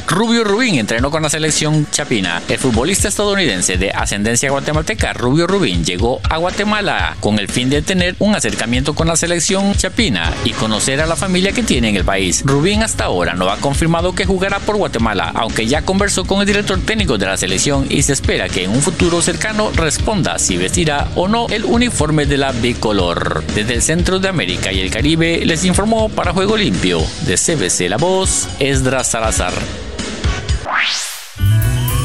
Rubio 0.08 0.44
Rubín 0.44 0.76
entrenó 0.76 1.10
con 1.10 1.24
la 1.24 1.30
selección 1.30 1.88
chapina. 1.90 2.42
El 2.48 2.60
futbolista 2.60 3.08
estadounidense 3.08 3.78
de 3.78 3.92
ascendencia 3.92 4.52
guatemalteca, 4.52 5.14
Rubio 5.14 5.48
Rubín, 5.48 5.84
llegó 5.84 6.20
a 6.30 6.38
Guatemala 6.38 7.16
con 7.20 7.40
el 7.40 7.48
fin 7.48 7.70
de 7.70 7.82
tener 7.82 8.16
un 8.20 8.36
acercamiento 8.36 8.94
con 8.94 9.08
la 9.08 9.16
selección 9.16 9.74
chapina 9.74 10.32
y 10.44 10.52
conocer 10.52 11.02
a 11.02 11.08
la 11.08 11.16
familia 11.16 11.52
que 11.52 11.64
tiene 11.64 11.90
en 11.90 11.96
el 11.96 12.06
país. 12.06 12.44
Rubín 12.46 12.84
hasta 12.84 13.06
ahora 13.06 13.34
no 13.34 13.50
ha 13.50 13.58
confirmado 13.58 14.14
que 14.14 14.26
jugará 14.26 14.60
por 14.60 14.78
Guatemala, 14.78 15.32
aunque 15.34 15.68
ya 15.68 15.84
conversó 15.84 16.26
con 16.26 16.42
el 16.42 16.48
director 16.48 16.80
técnico 16.82 17.18
de 17.18 17.26
la 17.26 17.38
selección 17.38 17.88
y 17.90 18.04
se 18.04 18.14
espera 18.14 18.50
que 18.50 18.66
en 18.66 18.72
un 18.72 18.82
futuro 18.82 19.22
cercano 19.22 19.72
responda 19.76 20.38
si 20.38 20.58
vestirá 20.58 21.08
o 21.16 21.28
no 21.28 21.48
el 21.50 21.66
uniforme 21.66 22.26
de 22.26 22.38
la 22.38 22.52
bicolor. 22.52 23.44
Desde 23.56 23.74
el 23.74 23.82
centro 23.82 24.20
de 24.20 24.28
América 24.28 24.72
y 24.72 24.80
el 24.80 24.92
Caribe 24.92 25.42
les 25.46 25.66
informó 25.66 26.10
para 26.10 26.34
Juego 26.34 26.58
Limpio 26.58 27.02
de 27.26 27.36
CBC 27.36 27.90
La 27.90 27.98
Voz, 27.98 28.48
Esdras 28.60 29.10
Salazar. 29.10 29.54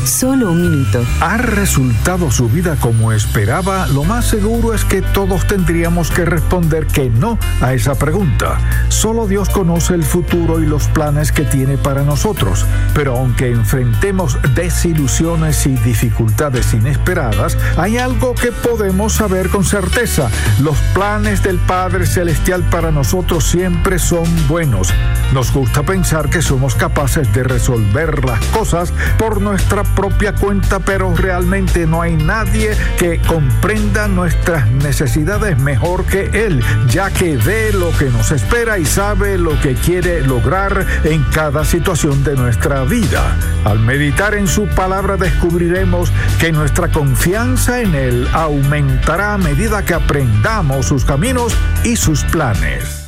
Solo 0.08 0.52
un 0.52 0.62
minuto. 0.62 1.04
¿Ha 1.20 1.36
resultado 1.36 2.30
su 2.30 2.48
vida 2.48 2.76
como 2.80 3.12
esperaba? 3.12 3.86
Lo 3.88 4.04
más 4.04 4.24
seguro 4.24 4.72
es 4.72 4.82
que 4.82 5.02
todos 5.02 5.46
tendríamos 5.46 6.10
que 6.10 6.24
responder 6.24 6.86
que 6.86 7.10
no 7.10 7.38
a 7.60 7.74
esa 7.74 7.94
pregunta. 7.94 8.58
Solo 8.88 9.26
Dios 9.26 9.50
conoce 9.50 9.92
el 9.92 10.04
futuro 10.04 10.60
y 10.60 10.66
los 10.66 10.88
planes 10.88 11.30
que 11.30 11.42
tiene 11.42 11.76
para 11.76 12.04
nosotros. 12.04 12.64
Pero 12.94 13.18
aunque 13.18 13.50
enfrentemos 13.52 14.38
desilusiones 14.54 15.66
y 15.66 15.76
dificultades 15.76 16.72
inesperadas, 16.72 17.58
hay 17.76 17.98
algo 17.98 18.34
que 18.34 18.50
podemos 18.50 19.12
saber 19.12 19.50
con 19.50 19.62
certeza. 19.62 20.30
Los 20.62 20.78
planes 20.94 21.42
del 21.42 21.58
Padre 21.58 22.06
Celestial 22.06 22.62
para 22.70 22.90
nosotros 22.90 23.44
siempre 23.44 23.98
son 23.98 24.24
buenos. 24.48 24.88
Nos 25.34 25.52
gusta 25.52 25.82
pensar 25.82 26.30
que 26.30 26.40
somos 26.40 26.74
capaces 26.74 27.30
de 27.34 27.42
resolver 27.42 28.24
las 28.24 28.42
cosas 28.46 28.94
por 29.18 29.42
nuestra 29.42 29.84
propia 29.98 30.32
cuenta, 30.32 30.78
pero 30.78 31.12
realmente 31.16 31.84
no 31.84 32.02
hay 32.02 32.14
nadie 32.14 32.70
que 33.00 33.18
comprenda 33.18 34.06
nuestras 34.06 34.70
necesidades 34.70 35.58
mejor 35.58 36.04
que 36.04 36.46
Él, 36.46 36.62
ya 36.88 37.10
que 37.10 37.36
ve 37.36 37.72
lo 37.72 37.90
que 37.98 38.04
nos 38.04 38.30
espera 38.30 38.78
y 38.78 38.84
sabe 38.84 39.36
lo 39.38 39.60
que 39.60 39.74
quiere 39.74 40.20
lograr 40.20 40.86
en 41.02 41.24
cada 41.32 41.64
situación 41.64 42.22
de 42.22 42.36
nuestra 42.36 42.84
vida. 42.84 43.36
Al 43.64 43.80
meditar 43.80 44.34
en 44.34 44.46
su 44.46 44.68
palabra 44.68 45.16
descubriremos 45.16 46.12
que 46.38 46.52
nuestra 46.52 46.92
confianza 46.92 47.80
en 47.80 47.96
Él 47.96 48.28
aumentará 48.32 49.34
a 49.34 49.38
medida 49.38 49.84
que 49.84 49.94
aprendamos 49.94 50.86
sus 50.86 51.04
caminos 51.04 51.52
y 51.82 51.96
sus 51.96 52.22
planes. 52.22 53.07